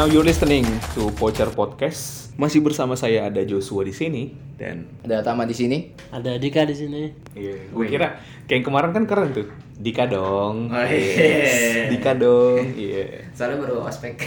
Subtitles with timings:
[0.00, 0.64] Now you're listening
[0.96, 2.32] to Pocher Podcast.
[2.40, 5.92] Masih bersama saya ada Joshua di sini dan Ada Tama di sini.
[6.08, 7.12] Ada Dika di sini.
[7.36, 8.16] iya, gue kira
[8.48, 9.52] kayak yang kemarin kan keren tuh.
[9.76, 10.72] Dika dong.
[10.72, 11.04] Oh, iya.
[11.44, 11.52] Yes,
[11.92, 12.80] Dika dong.
[12.80, 13.28] Iya.
[13.36, 14.24] Soalnya baru ospek.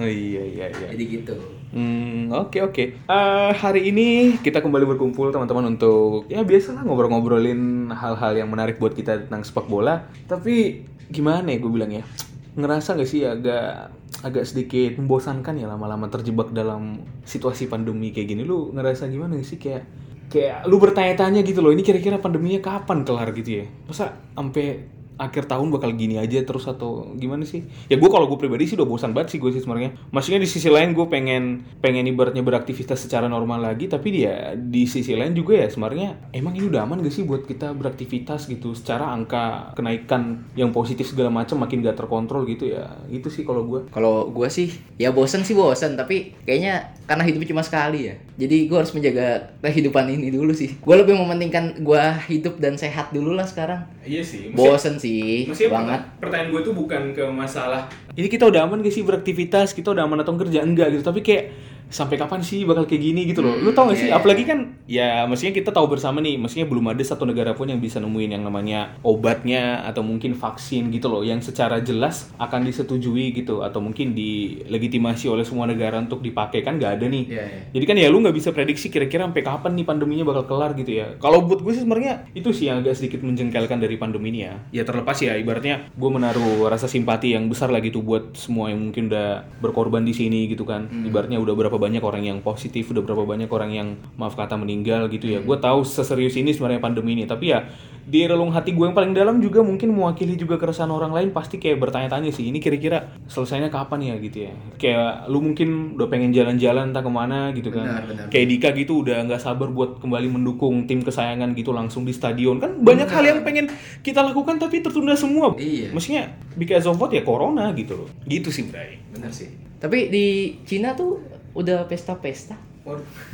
[0.00, 0.88] Oh iya iya iya.
[0.96, 1.36] Jadi gitu.
[1.76, 3.04] Hmm, oke oke.
[3.04, 8.96] Eh, hari ini kita kembali berkumpul teman-teman untuk ya biasalah ngobrol-ngobrolin hal-hal yang menarik buat
[8.96, 10.08] kita tentang sepak bola.
[10.24, 10.80] Tapi
[11.12, 12.08] gimana ya gue bilang ya?
[12.56, 18.42] Ngerasa gak sih agak agak sedikit membosankan ya lama-lama terjebak dalam situasi pandemi kayak gini.
[18.44, 19.82] Lu ngerasa gimana sih kayak
[20.30, 23.66] kayak lu bertanya-tanya gitu loh, ini kira-kira pandeminya kapan kelar gitu ya?
[23.88, 24.86] Masa sampai
[25.20, 27.68] akhir tahun bakal gini aja terus atau gimana sih?
[27.92, 29.92] Ya gue kalau gue pribadi sih udah bosan banget sih gue sih sebenarnya.
[30.08, 34.88] Maksudnya di sisi lain gue pengen pengen ibaratnya beraktivitas secara normal lagi, tapi dia di
[34.88, 38.72] sisi lain juga ya sebenarnya emang ini udah aman gak sih buat kita beraktivitas gitu?
[38.72, 42.88] Secara angka kenaikan yang positif segala macam makin gak terkontrol gitu ya.
[43.12, 43.92] Itu sih kalau gue.
[43.92, 48.14] Kalau gue sih ya bosen sih bosen tapi kayaknya karena hidup cuma sekali ya.
[48.40, 50.80] Jadi gue harus menjaga kehidupan ini dulu sih.
[50.80, 53.84] Gue lebih mementingkan gue hidup dan sehat dulu lah sekarang.
[54.06, 54.56] Iya sih.
[54.56, 55.09] Bosen sih
[55.48, 56.00] Maksudnya banget.
[56.20, 60.04] pertanyaan gue tuh bukan ke masalah ini kita udah aman gak sih beraktivitas, kita udah
[60.04, 63.58] aman atau kerja enggak gitu, tapi kayak sampai kapan sih bakal kayak gini gitu loh.
[63.58, 64.08] Lu tau gak sih?
[64.08, 64.22] iya, iya.
[64.22, 67.82] Apalagi kan ya maksudnya kita tahu bersama nih, maksudnya belum ada satu negara pun yang
[67.82, 73.34] bisa nemuin yang namanya obatnya atau mungkin vaksin gitu loh yang secara jelas akan disetujui
[73.34, 77.24] gitu atau mungkin dilegitimasi oleh semua negara untuk dipakai kan nggak ada nih.
[77.26, 77.60] Iya, iya.
[77.74, 80.94] Jadi kan ya lu nggak bisa prediksi kira-kira sampai kapan nih pandeminya bakal kelar gitu
[81.02, 81.18] ya.
[81.18, 84.54] Kalau buat gue sih sebenarnya itu sih yang agak sedikit menjengkelkan dari pandemi ini ya.
[84.70, 88.78] Ya terlepas ya ibaratnya gue menaruh rasa simpati yang besar lagi tuh buat semua yang
[88.78, 90.86] mungkin udah berkorban di sini gitu kan.
[90.86, 95.08] Ibaratnya udah berapa banyak orang yang positif, udah berapa banyak orang yang maaf kata meninggal
[95.08, 95.40] gitu ya.
[95.40, 97.64] Gue tahu seserius ini sebenarnya pandemi ini, tapi ya
[98.00, 101.62] di relung hati gue yang paling dalam juga mungkin mewakili juga keresahan orang lain pasti
[101.62, 104.52] kayak bertanya-tanya sih ini kira-kira selesainya kapan ya gitu ya
[104.82, 108.26] kayak lu mungkin udah pengen jalan-jalan entah ke mana gitu kan Benar, benar.
[108.26, 112.58] kayak Dika gitu udah nggak sabar buat kembali mendukung tim kesayangan gitu langsung di stadion
[112.58, 113.70] kan banyak hal yang pengen
[114.02, 115.94] kita lakukan tapi tertunda semua Iya.
[115.94, 119.54] maksudnya because of what ya corona gitu loh gitu sih Bray Bener sih.
[119.78, 120.26] Tapi di
[120.62, 121.18] Cina tuh
[121.54, 122.56] udah pesta-pesta.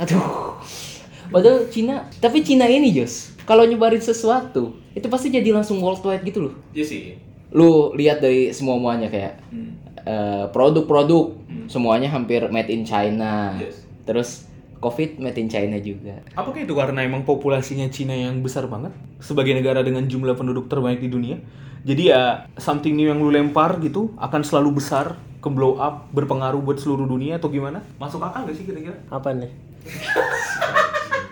[0.01, 0.57] Aduh.
[1.27, 6.47] Padahal Cina, tapi Cina ini Jos, kalau nyebarin sesuatu, itu pasti jadi langsung worldwide gitu
[6.47, 6.53] loh.
[6.71, 7.19] iya sih
[7.51, 9.39] Lu lihat dari semua muanya kayak
[10.03, 11.35] eh, produk-produk
[11.67, 13.55] semuanya hampir made in China.
[13.59, 13.83] Yes.
[14.07, 14.47] Terus
[14.79, 16.21] COVID made in China juga.
[16.35, 21.03] Apakah itu karena emang populasinya Cina yang besar banget sebagai negara dengan jumlah penduduk terbanyak
[21.03, 21.37] di dunia?
[21.87, 25.15] Jadi ya something new yang lu lempar gitu akan selalu besar,
[25.47, 27.79] ke blow up, berpengaruh buat seluruh dunia atau gimana?
[27.95, 28.99] Masuk akal gak sih kira-kira?
[29.07, 29.47] Apa nih?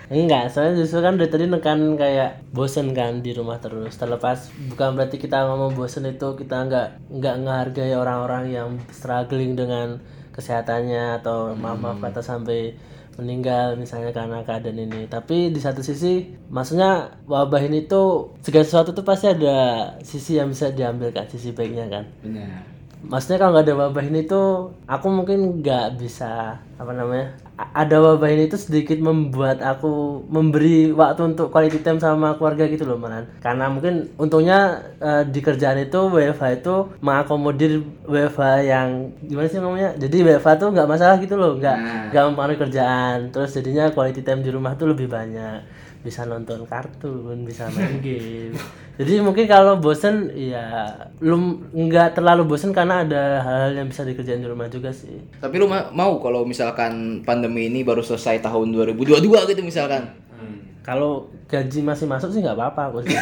[0.06, 3.98] Enggak, soalnya justru kan dari tadi nekan kayak bosen kan di rumah terus.
[3.98, 9.98] Terlepas bukan berarti kita ngomong bosen itu kita nggak nggak ngehargai orang-orang yang struggling dengan
[10.30, 12.78] kesehatannya atau maaf maaf kata sampai
[13.18, 15.10] meninggal misalnya karena keadaan ini.
[15.10, 20.54] Tapi di satu sisi, maksudnya wabah ini tuh segala sesuatu tuh pasti ada sisi yang
[20.54, 22.75] bisa diambil kan, sisi baiknya kan Benar.
[23.08, 24.48] Maksudnya kalau nggak ada wabah ini tuh
[24.86, 30.92] aku mungkin nggak bisa apa namanya A- ada wabah ini tuh sedikit membuat aku memberi
[30.92, 34.60] waktu untuk quality time sama keluarga gitu loh malan karena mungkin untungnya
[35.00, 38.88] eh, di kerjaan itu WFH itu mengakomodir WFH yang
[39.24, 41.78] gimana sih namanya jadi WFH tuh nggak masalah gitu loh nggak
[42.12, 43.18] nggak mempengaruhi kerjaan.
[43.32, 45.64] Terus jadinya quality time di rumah tuh lebih banyak
[46.06, 48.54] bisa nonton kartun, bisa main game.
[48.96, 50.88] Jadi mungkin kalau bosen ya
[51.20, 51.36] lu
[51.68, 55.18] nggak terlalu bosen karena ada hal yang bisa dikerjain di rumah juga sih.
[55.36, 60.06] Tapi lu ma- mau kalau misalkan pandemi ini baru selesai tahun 2022 gitu misalkan.
[60.80, 63.18] Kalau gaji masih masuk sih nggak apa-apa aku sih.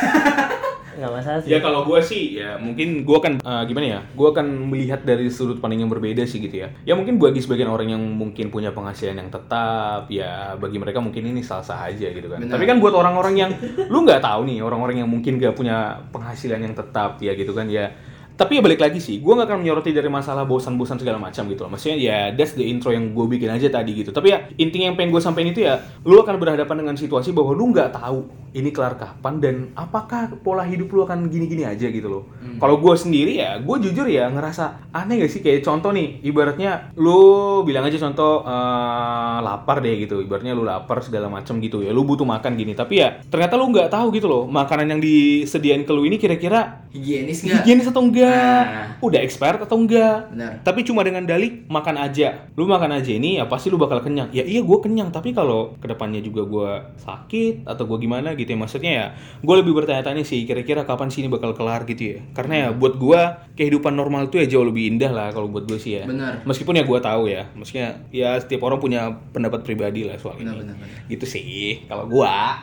[0.98, 1.50] Nggak masalah sih.
[1.51, 4.00] Ya kalau gue sih ya mungkin gue akan eh, gimana ya?
[4.13, 6.69] Gue akan melihat dari sudut pandang yang berbeda sih gitu ya.
[6.84, 11.30] Ya mungkin bagi sebagian orang yang mungkin punya penghasilan yang tetap ya bagi mereka mungkin
[11.30, 12.42] ini sah-sah aja gitu kan.
[12.44, 12.56] Benar.
[12.56, 13.51] Tapi kan buat orang-orang yang
[13.90, 17.68] lu nggak tahu nih orang-orang yang mungkin gak punya penghasilan yang tetap ya gitu kan
[17.68, 17.90] ya.
[18.44, 21.63] Tapi ya balik lagi sih, gue gak akan menyoroti dari masalah bosan-bosan segala macam gitu
[21.63, 21.72] loh.
[21.72, 24.12] Maksudnya ya that's the intro yang gue bikin aja tadi gitu.
[24.12, 27.56] Tapi ya intinya yang pengen gue sampein itu ya, lu akan berhadapan dengan situasi bahwa
[27.56, 32.12] lu nggak tahu ini kelar kapan dan apakah pola hidup lu akan gini-gini aja gitu
[32.12, 32.24] loh.
[32.60, 36.92] Kalau gue sendiri ya, gue jujur ya ngerasa aneh gak sih kayak contoh nih, ibaratnya
[37.00, 41.95] lu bilang aja contoh eh, lapar deh gitu, ibaratnya lu lapar segala macam gitu ya,
[41.95, 42.75] lu butuh makan gini.
[42.75, 46.84] Tapi ya ternyata lu nggak tahu gitu loh, makanan yang disediain ke lu ini kira-kira
[46.94, 47.66] Higienis nggak?
[47.66, 48.63] higienis atau enggak enggak,
[49.06, 50.33] udah expired atau enggak.
[50.33, 50.51] Benar.
[50.65, 52.50] Tapi cuma dengan dalih makan aja.
[52.57, 54.33] Lu makan aja ini ya pasti lu bakal kenyang.
[54.33, 56.71] Ya iya gue kenyang, tapi kalau ke depannya juga gue
[57.06, 59.06] sakit atau gue gimana gitu ya maksudnya ya
[59.41, 62.18] gue lebih bertanya-tanya sih kira-kira kapan sih ini bakal kelar gitu ya.
[62.33, 63.21] Karena ya buat gue
[63.56, 66.09] kehidupan normal itu ya jauh lebih indah lah kalau buat gue sih ya.
[66.09, 66.41] Benar.
[66.44, 70.57] Meskipun ya gue tahu ya, maksudnya ya setiap orang punya pendapat pribadi lah soal Benar,
[70.57, 70.62] ini.
[70.65, 71.07] benar, benar.
[71.12, 72.57] Gitu sih kalau gua.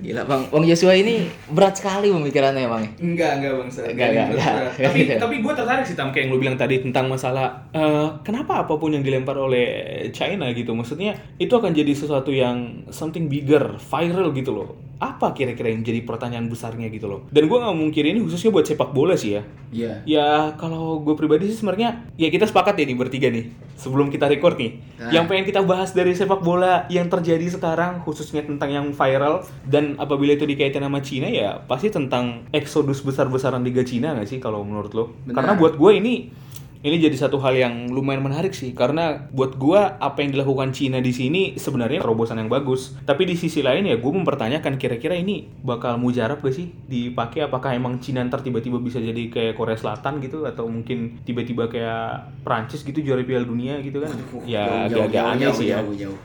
[0.00, 2.84] Gila bang, Bang Joshua ini berat sekali pemikirannya bang.
[3.04, 3.68] Enggak, enggak bang.
[3.68, 4.54] Enggak, enggak, enggak.
[4.80, 8.66] Tapi tapi gue tertarik sih tam kayak yang lu bilang tadi tentang masalah eh, kenapa
[8.66, 9.66] apa pun yang dilempar oleh
[10.10, 14.70] China gitu, maksudnya itu akan jadi sesuatu yang something bigger, viral gitu loh.
[15.00, 17.24] Apa kira-kira yang jadi pertanyaan besarnya gitu loh?
[17.32, 19.42] Dan gue nggak mungkin ini khususnya buat sepak bola sih ya.
[19.72, 19.92] Iya.
[20.04, 20.28] Ya
[20.60, 23.48] kalau gue pribadi sih sebenarnya ya kita sepakat ya nih bertiga nih
[23.80, 24.76] sebelum kita record nih.
[25.00, 25.08] Nah.
[25.08, 29.96] Yang pengen kita bahas dari sepak bola yang terjadi sekarang khususnya tentang yang viral dan
[29.96, 34.60] apabila itu dikaitkan sama Cina ya pasti tentang eksodus besar-besaran Liga Cina nggak sih kalau
[34.60, 35.14] menurut lo?
[35.26, 35.34] Benar.
[35.40, 36.14] Karena buat gue ini
[36.80, 40.96] ini jadi satu hal yang lumayan menarik sih karena buat gua apa yang dilakukan Cina
[41.04, 45.44] di sini sebenarnya terobosan yang bagus tapi di sisi lain ya gue mempertanyakan kira-kira ini
[45.60, 50.24] bakal mujarab gak sih dipakai apakah emang Cina ntar tiba-tiba bisa jadi kayak Korea Selatan
[50.24, 54.12] gitu atau mungkin tiba-tiba kayak Prancis gitu juara Piala Dunia gitu kan
[54.48, 55.78] ya agak-agak aneh jauh, sih ya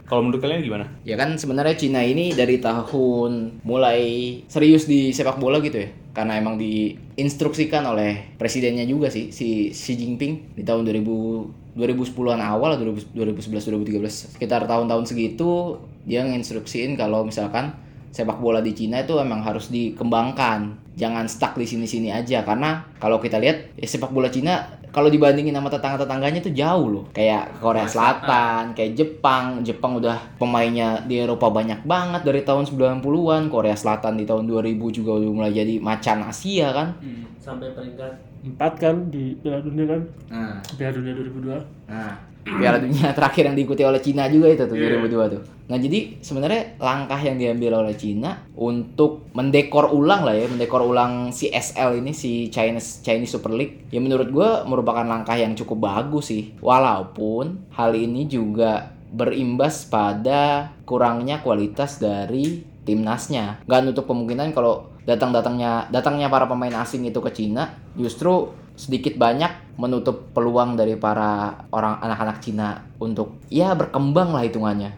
[0.08, 0.86] kalau menurut kalian gimana?
[1.04, 5.90] Ya kan sebenarnya Cina ini dari tahun mulai serius di sepak bola gitu ya.
[6.16, 12.80] Karena emang diinstruksikan oleh presidennya juga sih si Xi Jinping di tahun 2000 2010-an awal
[12.80, 15.76] atau 2011 2013 sekitar tahun-tahun segitu
[16.08, 17.76] dia nginstruksiin kalau misalkan
[18.16, 20.80] sepak bola di Cina itu emang harus dikembangkan.
[20.96, 24.64] Jangan stuck di sini-sini aja karena kalau kita lihat ya, sepak bola Cina
[24.96, 27.06] kalau dibandingin sama tetangga-tetangganya itu jauh loh.
[27.12, 29.60] Kayak Korea Selatan, kayak Jepang.
[29.68, 33.52] Jepang udah pemainnya di Eropa banyak banget dari tahun 90-an.
[33.52, 36.96] Korea Selatan di tahun 2000 juga udah mulai jadi macan Asia kan.
[37.44, 40.02] sampai peringkat empat kan di Piala Dunia kan
[40.34, 42.14] Nah, Piala Dunia 2002 Nah,
[42.62, 45.42] Piala Dunia terakhir yang diikuti oleh Cina juga itu tuh 2002 tuh.
[45.66, 51.34] Nah, jadi sebenarnya langkah yang diambil oleh Cina untuk mendekor ulang lah ya, mendekor ulang
[51.34, 55.90] si SL ini si Chinese Chinese Super League ya menurut gua merupakan langkah yang cukup
[55.90, 56.54] bagus sih.
[56.62, 63.66] Walaupun hal ini juga berimbas pada kurangnya kualitas dari timnasnya.
[63.66, 69.80] Gak nutup kemungkinan kalau datang-datangnya datangnya para pemain asing itu ke Cina justru sedikit banyak
[69.80, 74.92] menutup peluang dari para orang anak-anak Cina untuk ya berkembang lah hitungannya.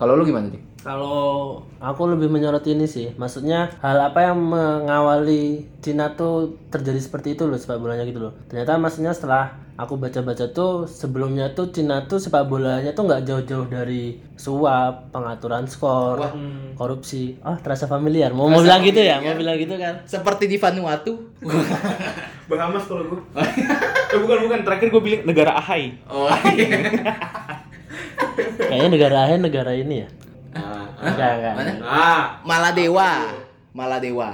[0.00, 0.62] Kalau lu gimana sih?
[0.80, 7.36] Kalau aku lebih menyoroti ini sih, maksudnya hal apa yang mengawali Cina tuh terjadi seperti
[7.36, 8.32] itu loh sepak bolanya gitu loh.
[8.48, 13.68] Ternyata maksudnya setelah aku baca-baca tuh sebelumnya tuh Cina tuh sepak bolanya tuh nggak jauh-jauh
[13.68, 16.32] dari suap, pengaturan skor,
[16.80, 17.36] korupsi.
[17.44, 18.32] Oh terasa familiar.
[18.32, 19.20] Mau mau bilang gitu ya?
[19.20, 20.00] Mau bilang gitu kan?
[20.08, 21.28] Seperti di Vanuatu.
[22.50, 23.20] Bahamas kalau gue.
[24.10, 26.00] eh bukan bukan terakhir gue bilang negara Ahai.
[26.08, 26.32] Oh.
[28.56, 30.08] Kayaknya negara lain negara ini ya.
[30.54, 31.54] Enggak enggak.
[31.56, 31.72] Mana?
[31.84, 33.10] Ah, Maladewa.
[33.70, 34.30] Maladewa.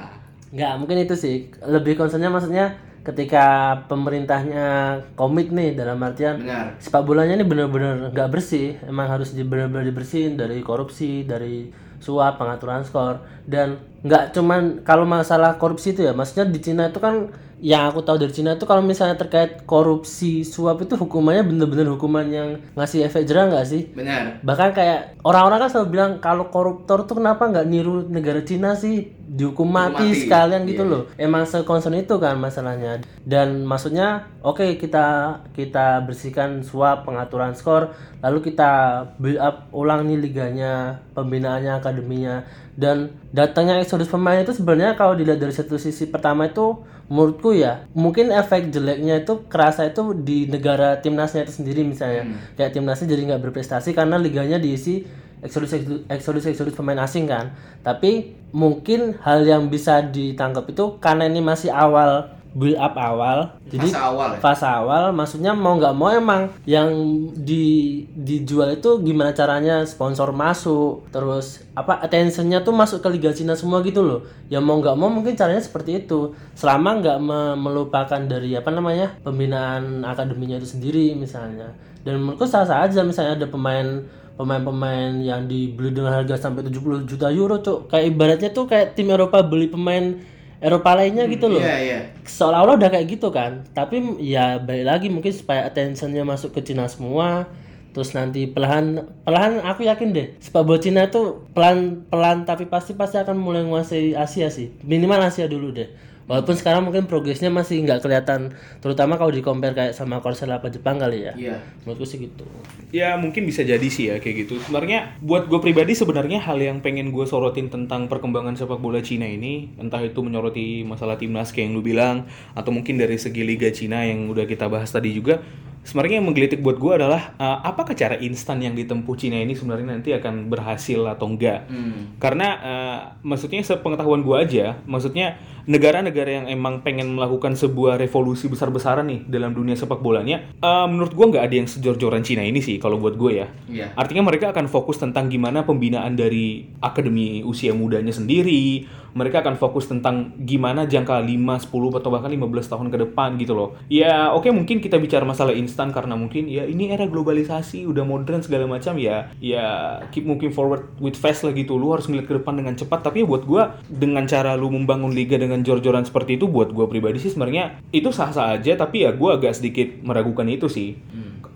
[0.50, 1.36] Nggak, mungkin itu sih.
[1.60, 6.74] Lebih concernnya maksudnya ketika pemerintahnya komit nih dalam artian Benar.
[6.82, 8.80] sepak bolanya ini benar-benar nggak bersih.
[8.82, 11.70] Emang harus benar-benar dibersihin dari korupsi, dari
[12.02, 17.00] suap, pengaturan skor dan nggak cuman kalau masalah korupsi itu ya, maksudnya di Cina itu
[17.00, 21.88] kan yang aku tahu dari Cina itu kalau misalnya terkait korupsi suap itu hukumannya bener-bener
[21.88, 23.88] hukuman yang ngasih efek jerah nggak sih?
[23.96, 24.44] Benar.
[24.44, 29.08] bahkan kayak orang-orang kan selalu bilang kalau koruptor tuh kenapa nggak niru negara Cina sih
[29.26, 30.22] dihukum mati, mati.
[30.22, 30.92] sekalian gitu Iya.
[30.92, 35.06] loh emang sekonsen itu kan masalahnya dan maksudnya oke kita
[35.50, 37.90] kita bersihkan suap pengaturan skor
[38.22, 42.46] lalu kita build up ulang nih liganya pembinaannya akademinya
[42.76, 47.88] dan datangnya eksodus pemain itu sebenarnya kalau dilihat dari satu sisi pertama itu menurutku ya
[47.96, 52.28] mungkin efek jeleknya itu kerasa itu di negara timnasnya itu sendiri misalnya.
[52.54, 55.08] Kayak timnasnya jadi nggak berprestasi karena liganya diisi
[55.40, 55.72] eksodus
[56.12, 57.56] eksodus eksodus pemain asing kan.
[57.80, 63.52] Tapi mungkin hal yang bisa ditangkap itu karena ini masih awal build up awal.
[63.68, 64.38] Jadi Fase awal ya?
[64.40, 66.88] fase awal maksudnya mau nggak mau emang yang
[67.36, 73.52] di dijual itu gimana caranya sponsor masuk terus apa attentionnya tuh masuk ke Liga Cina
[73.52, 74.24] semua gitu loh.
[74.48, 76.32] Ya mau nggak mau mungkin caranya seperti itu.
[76.56, 81.76] Selama nggak me- melupakan dari apa namanya pembinaan akademinya itu sendiri misalnya.
[82.00, 84.00] Dan menurutku sah sah aja misalnya ada pemain
[84.36, 87.88] pemain-pemain yang dibeli dengan harga sampai 70 juta euro cuk.
[87.88, 90.16] Kayak ibaratnya tuh kayak tim Eropa beli pemain
[90.60, 91.60] Eropa lainnya gitu loh.
[91.60, 92.00] Iya, iya.
[92.24, 93.64] seolah-olah udah kayak gitu kan.
[93.76, 97.48] Tapi ya balik lagi mungkin supaya attentionnya masuk ke Cina semua
[97.96, 102.92] terus nanti perlahan perlahan aku yakin deh sepak bola Cina itu pelan pelan tapi pasti
[102.92, 104.68] pasti akan mulai menguasai Asia sih.
[104.84, 105.88] Minimal Asia dulu deh
[106.26, 108.50] Walaupun sekarang mungkin progresnya masih nggak kelihatan,
[108.82, 111.38] terutama kalau di compare kayak sama Korsel apa Jepang kali ya.
[111.38, 111.62] Iya.
[111.86, 112.42] Menurutku sih gitu.
[112.90, 114.58] Ya mungkin bisa jadi sih ya kayak gitu.
[114.58, 119.30] Sebenarnya buat gue pribadi sebenarnya hal yang pengen gue sorotin tentang perkembangan sepak bola Cina
[119.30, 122.26] ini, entah itu menyoroti masalah timnas kayak yang lu bilang,
[122.58, 125.46] atau mungkin dari segi Liga Cina yang udah kita bahas tadi juga,
[125.86, 129.94] sebenarnya yang menggelitik buat gue adalah uh, apakah cara instan yang ditempuh Cina ini sebenarnya
[129.94, 131.70] nanti akan berhasil atau enggak?
[132.18, 139.06] Karena uh, maksudnya sepengetahuan gue aja, maksudnya negara-negara yang emang pengen melakukan sebuah revolusi besar-besaran
[139.10, 142.78] nih dalam dunia sepak bolanya, uh, menurut gue nggak ada yang sejor-joran Cina ini sih
[142.78, 143.46] kalau buat gue ya.
[143.66, 143.86] Iya.
[143.98, 148.86] Artinya mereka akan fokus tentang gimana pembinaan dari akademi usia mudanya sendiri.
[149.16, 153.56] Mereka akan fokus tentang gimana jangka 5, 10 atau bahkan 15 tahun ke depan gitu
[153.56, 153.72] loh.
[153.88, 158.44] Ya oke mungkin kita bicara masalah instan karena mungkin ya ini era globalisasi, udah modern
[158.44, 159.32] segala macam ya.
[159.40, 161.80] Ya keep moving forward with fast lah gitu.
[161.80, 163.08] Lu harus ngeliat ke depan dengan cepat.
[163.08, 166.90] Tapi ya buat gua dengan cara lu membangun liga dengan jor-joran seperti itu buat gua
[166.90, 170.98] pribadi sih sebenarnya itu sah-sah aja tapi ya gua agak sedikit meragukan itu sih.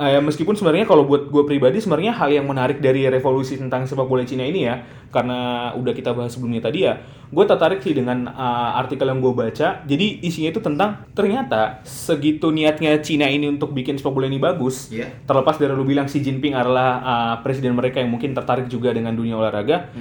[0.01, 4.09] Eh, meskipun sebenarnya kalau buat gue pribadi sebenarnya hal yang menarik dari revolusi tentang sepak
[4.09, 4.81] bola Cina ini ya
[5.13, 9.29] karena udah kita bahas sebelumnya tadi ya gue tertarik sih dengan uh, artikel yang gue
[9.37, 9.85] baca.
[9.85, 14.89] Jadi isinya itu tentang ternyata segitu niatnya Cina ini untuk bikin sepak bola ini bagus
[14.89, 15.13] Iya.
[15.29, 19.13] terlepas dari lu bilang Xi Jinping adalah uh, presiden mereka yang mungkin tertarik juga dengan
[19.13, 19.93] dunia olahraga.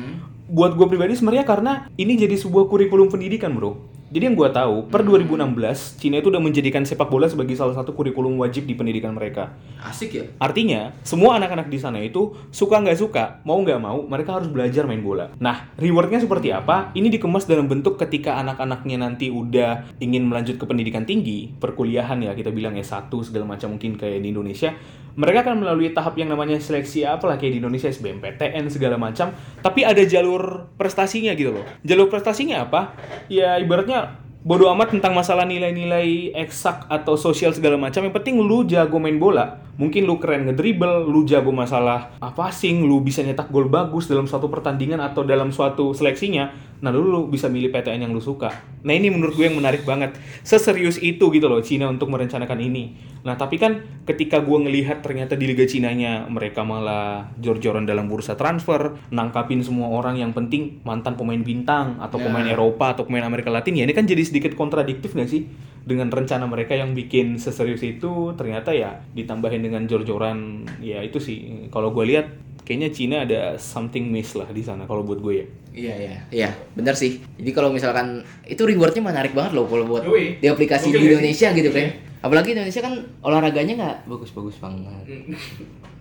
[0.47, 4.89] Buat gue pribadi sebenarnya karena ini jadi sebuah kurikulum pendidikan bro jadi yang gue tahu
[4.89, 9.13] per 2016 Cina itu udah menjadikan sepak bola sebagai salah satu kurikulum wajib di pendidikan
[9.13, 10.25] mereka Asik ya?
[10.43, 14.83] Artinya, semua anak-anak di sana itu suka nggak suka, mau nggak mau, mereka harus belajar
[14.83, 15.31] main bola.
[15.39, 16.91] Nah, rewardnya seperti apa?
[16.91, 22.35] Ini dikemas dalam bentuk ketika anak-anaknya nanti udah ingin melanjut ke pendidikan tinggi, perkuliahan ya
[22.35, 24.75] kita bilang S1 segala macam mungkin kayak di Indonesia.
[25.19, 29.83] Mereka akan melalui tahap yang namanya seleksi apalah kayak di Indonesia SBMPTN segala macam, tapi
[29.83, 31.65] ada jalur prestasinya gitu loh.
[31.83, 32.95] Jalur prestasinya apa?
[33.27, 33.98] Ya ibaratnya
[34.39, 38.03] bodo amat tentang masalah nilai-nilai eksak atau sosial segala macam.
[38.03, 42.83] Yang penting lu jago main bola mungkin lu keren ngedribble lu jago masalah ah, passing
[42.83, 47.21] lu bisa nyetak gol bagus dalam suatu pertandingan atau dalam suatu seleksinya nah dulu lu
[47.27, 48.55] bisa milih PTN yang lu suka.
[48.87, 50.15] Nah ini menurut gue yang menarik banget.
[50.47, 52.95] Seserius itu gitu loh Cina untuk merencanakan ini.
[53.27, 58.39] Nah tapi kan ketika gue ngelihat ternyata di Liga Cinanya mereka malah jor-joran dalam bursa
[58.39, 62.31] transfer nangkapin semua orang yang penting mantan pemain bintang atau Ya.
[62.31, 65.51] pemain Eropa atau pemain Amerika Latin ya ini kan jadi sedikit kontradiktif nggak sih
[65.89, 71.65] dengan rencana mereka yang bikin seserius itu ternyata ya ditambahin dengan jor-joran ya itu sih
[71.73, 72.29] kalau gue lihat
[72.61, 76.49] kayaknya Cina ada something miss lah di sana kalau buat gue ya Iya iya iya
[76.73, 77.21] benar sih.
[77.37, 80.41] Jadi kalau misalkan itu rewardnya menarik banget loh kalau buat Yoi.
[80.41, 81.57] di aplikasi Oke, di Indonesia sih?
[81.61, 81.93] gitu kan.
[82.25, 85.05] Apalagi Indonesia kan olahraganya nggak bagus-bagus banget.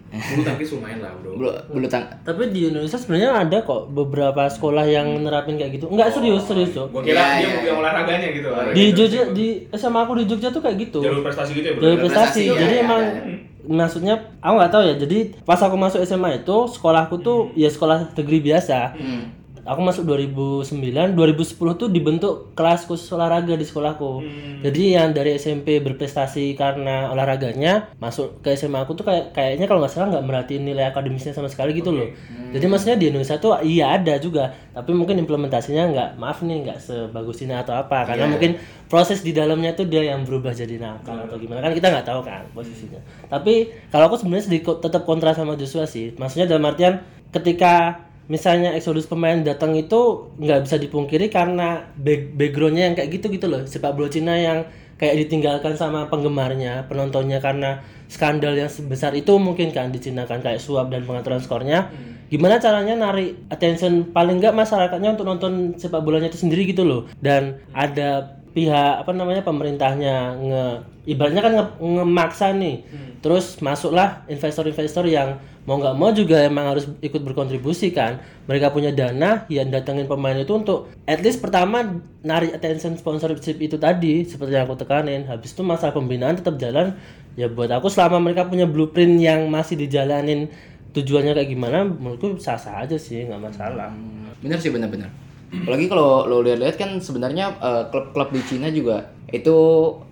[0.09, 4.43] Bulu tangkis lumayan lah bro Bulu bulu tang Tapi di Indonesia sebenarnya ada kok beberapa
[4.45, 5.87] sekolah yang nerapin kayak gitu.
[5.87, 6.89] Enggak serius serius tuh.
[6.89, 7.63] gue kira Iya, dia iya, mau iya.
[7.63, 11.01] bilang olahraganya gitu Di Jogja di SMA aku di Jogja tuh kayak gitu.
[11.01, 12.43] jalur prestasi gitu ya bro Jalur prestasi.
[12.43, 13.23] Prestasi, Jadi iya, emang iya,
[13.69, 14.95] maksudnya aku nggak tahu ya.
[14.97, 18.97] Jadi pas aku masuk SMA itu sekolahku tuh ya sekolah negeri biasa.
[18.97, 19.23] Hmm.
[19.69, 24.25] Aku masuk 2009, 2010 tuh dibentuk kelas khusus olahraga di sekolahku.
[24.65, 29.85] Jadi yang dari SMP berprestasi karena olahraganya masuk ke SMA aku tuh kayak kayaknya kalau
[29.85, 32.09] nggak salah nggak merhatiin nilai akademisnya sama sekali gitu loh.
[32.49, 36.79] Jadi maksudnya di Indonesia tuh iya ada juga, tapi mungkin implementasinya nggak maaf nih nggak
[36.81, 38.57] sebagus ini atau apa karena mungkin
[38.89, 42.25] proses di dalamnya tuh dia yang berubah jadi nakal atau gimana kan kita nggak tahu
[42.25, 43.05] kan posisinya.
[43.29, 46.17] Tapi kalau aku sebenarnya sedikit tetap kontra sama Joshua sih.
[46.17, 52.93] Maksudnya dalam artian ketika misalnya eksodus pemain datang itu nggak bisa dipungkiri karena back- backgroundnya
[52.93, 53.65] yang kayak gitu gitu loh.
[53.65, 54.69] Sepak bola Cina yang
[55.01, 57.81] kayak ditinggalkan sama penggemarnya penontonnya karena
[58.11, 61.89] skandal yang sebesar itu mungkin kan di Cina kan kayak suap dan pengaturan skornya.
[62.29, 67.09] Gimana caranya narik attention paling nggak masyarakatnya untuk nonton sepak bolanya itu sendiri gitu loh.
[67.25, 70.65] Dan ada pihak apa namanya pemerintahnya nge
[71.07, 72.83] ibaratnya kan nge- ngemaksa nih.
[73.23, 78.19] Terus masuklah investor-investor yang mau nggak mau juga emang harus ikut berkontribusi kan.
[78.51, 83.79] Mereka punya dana yang datengin pemain itu untuk at least pertama narik attention sponsorship itu
[83.79, 85.23] tadi seperti yang aku tekanin.
[85.31, 86.99] Habis itu masalah pembinaan tetap jalan.
[87.39, 90.51] Ya buat aku selama mereka punya blueprint yang masih dijalanin
[90.91, 93.95] tujuannya kayak gimana menurutku sah-sah aja sih nggak masalah.
[94.43, 95.28] Bener sih bener-bener.
[95.51, 99.57] Apalagi kalau lo lihat-lihat kan sebenarnya eh, klub-klub di Cina juga itu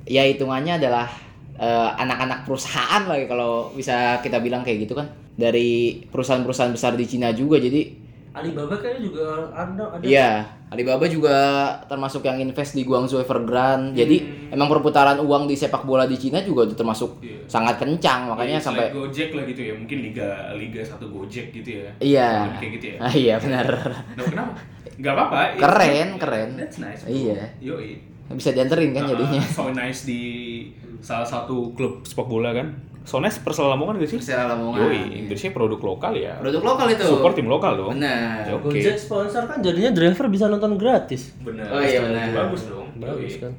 [0.05, 1.09] ya hitungannya adalah
[1.57, 7.05] eh, anak-anak perusahaan lah kalau bisa kita bilang kayak gitu kan dari perusahaan-perusahaan besar di
[7.05, 8.05] Cina juga jadi
[8.37, 11.37] Alibaba kayaknya juga ada ada Iya, Alibaba juga
[11.88, 13.97] termasuk yang invest di Guangzhou Evergrande.
[13.97, 17.49] Jadi emang perputaran uang di sepak bola di Cina juga udah termasuk Iya.
[17.49, 21.88] sangat kencang, makanya sampai Gojek lah gitu ya mungkin liga liga satu Gojek gitu ya
[22.05, 22.28] iya.
[22.61, 23.66] Kayak gitu ya Ah, iya benar.
[23.88, 24.52] Nah, kenapa?
[24.97, 25.38] Gak apa-apa.
[25.57, 26.49] Keren, keren.
[26.57, 27.03] That's nice.
[27.03, 27.12] bro.
[27.12, 27.41] Iya.
[27.61, 27.91] Yoi.
[28.26, 29.38] bisa dianterin kan jadinya.
[29.38, 30.21] Ah, so nice di
[30.99, 32.75] salah satu klub sepak bola kan.
[33.07, 34.19] So nice Persela Lamongan gak sih?
[34.19, 34.83] Persela Lamongan.
[34.83, 36.35] Yoi, biasanya produk lokal ya.
[36.37, 37.07] Produk lokal itu.
[37.07, 37.95] Support tim lokal dong.
[37.95, 38.43] Benar.
[38.43, 38.75] Ya, Oke.
[38.75, 41.31] Gojek sponsor kan jadinya driver bisa nonton gratis.
[41.38, 41.71] Benar.
[41.71, 42.35] Oh, iya, benar.
[42.35, 42.91] Bagus dong.
[42.99, 43.53] Bagus kan.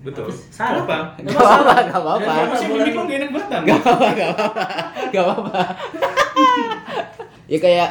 [0.00, 0.28] Betul.
[0.52, 0.84] Salah.
[0.84, 0.98] Apa?
[1.16, 2.32] Gak apa-apa, gak apa-apa.
[2.52, 4.62] Masih mimik lo gak enak banget apa-apa, gak apa-apa.
[5.08, 5.60] Gak apa-apa.
[7.48, 7.88] ya kayak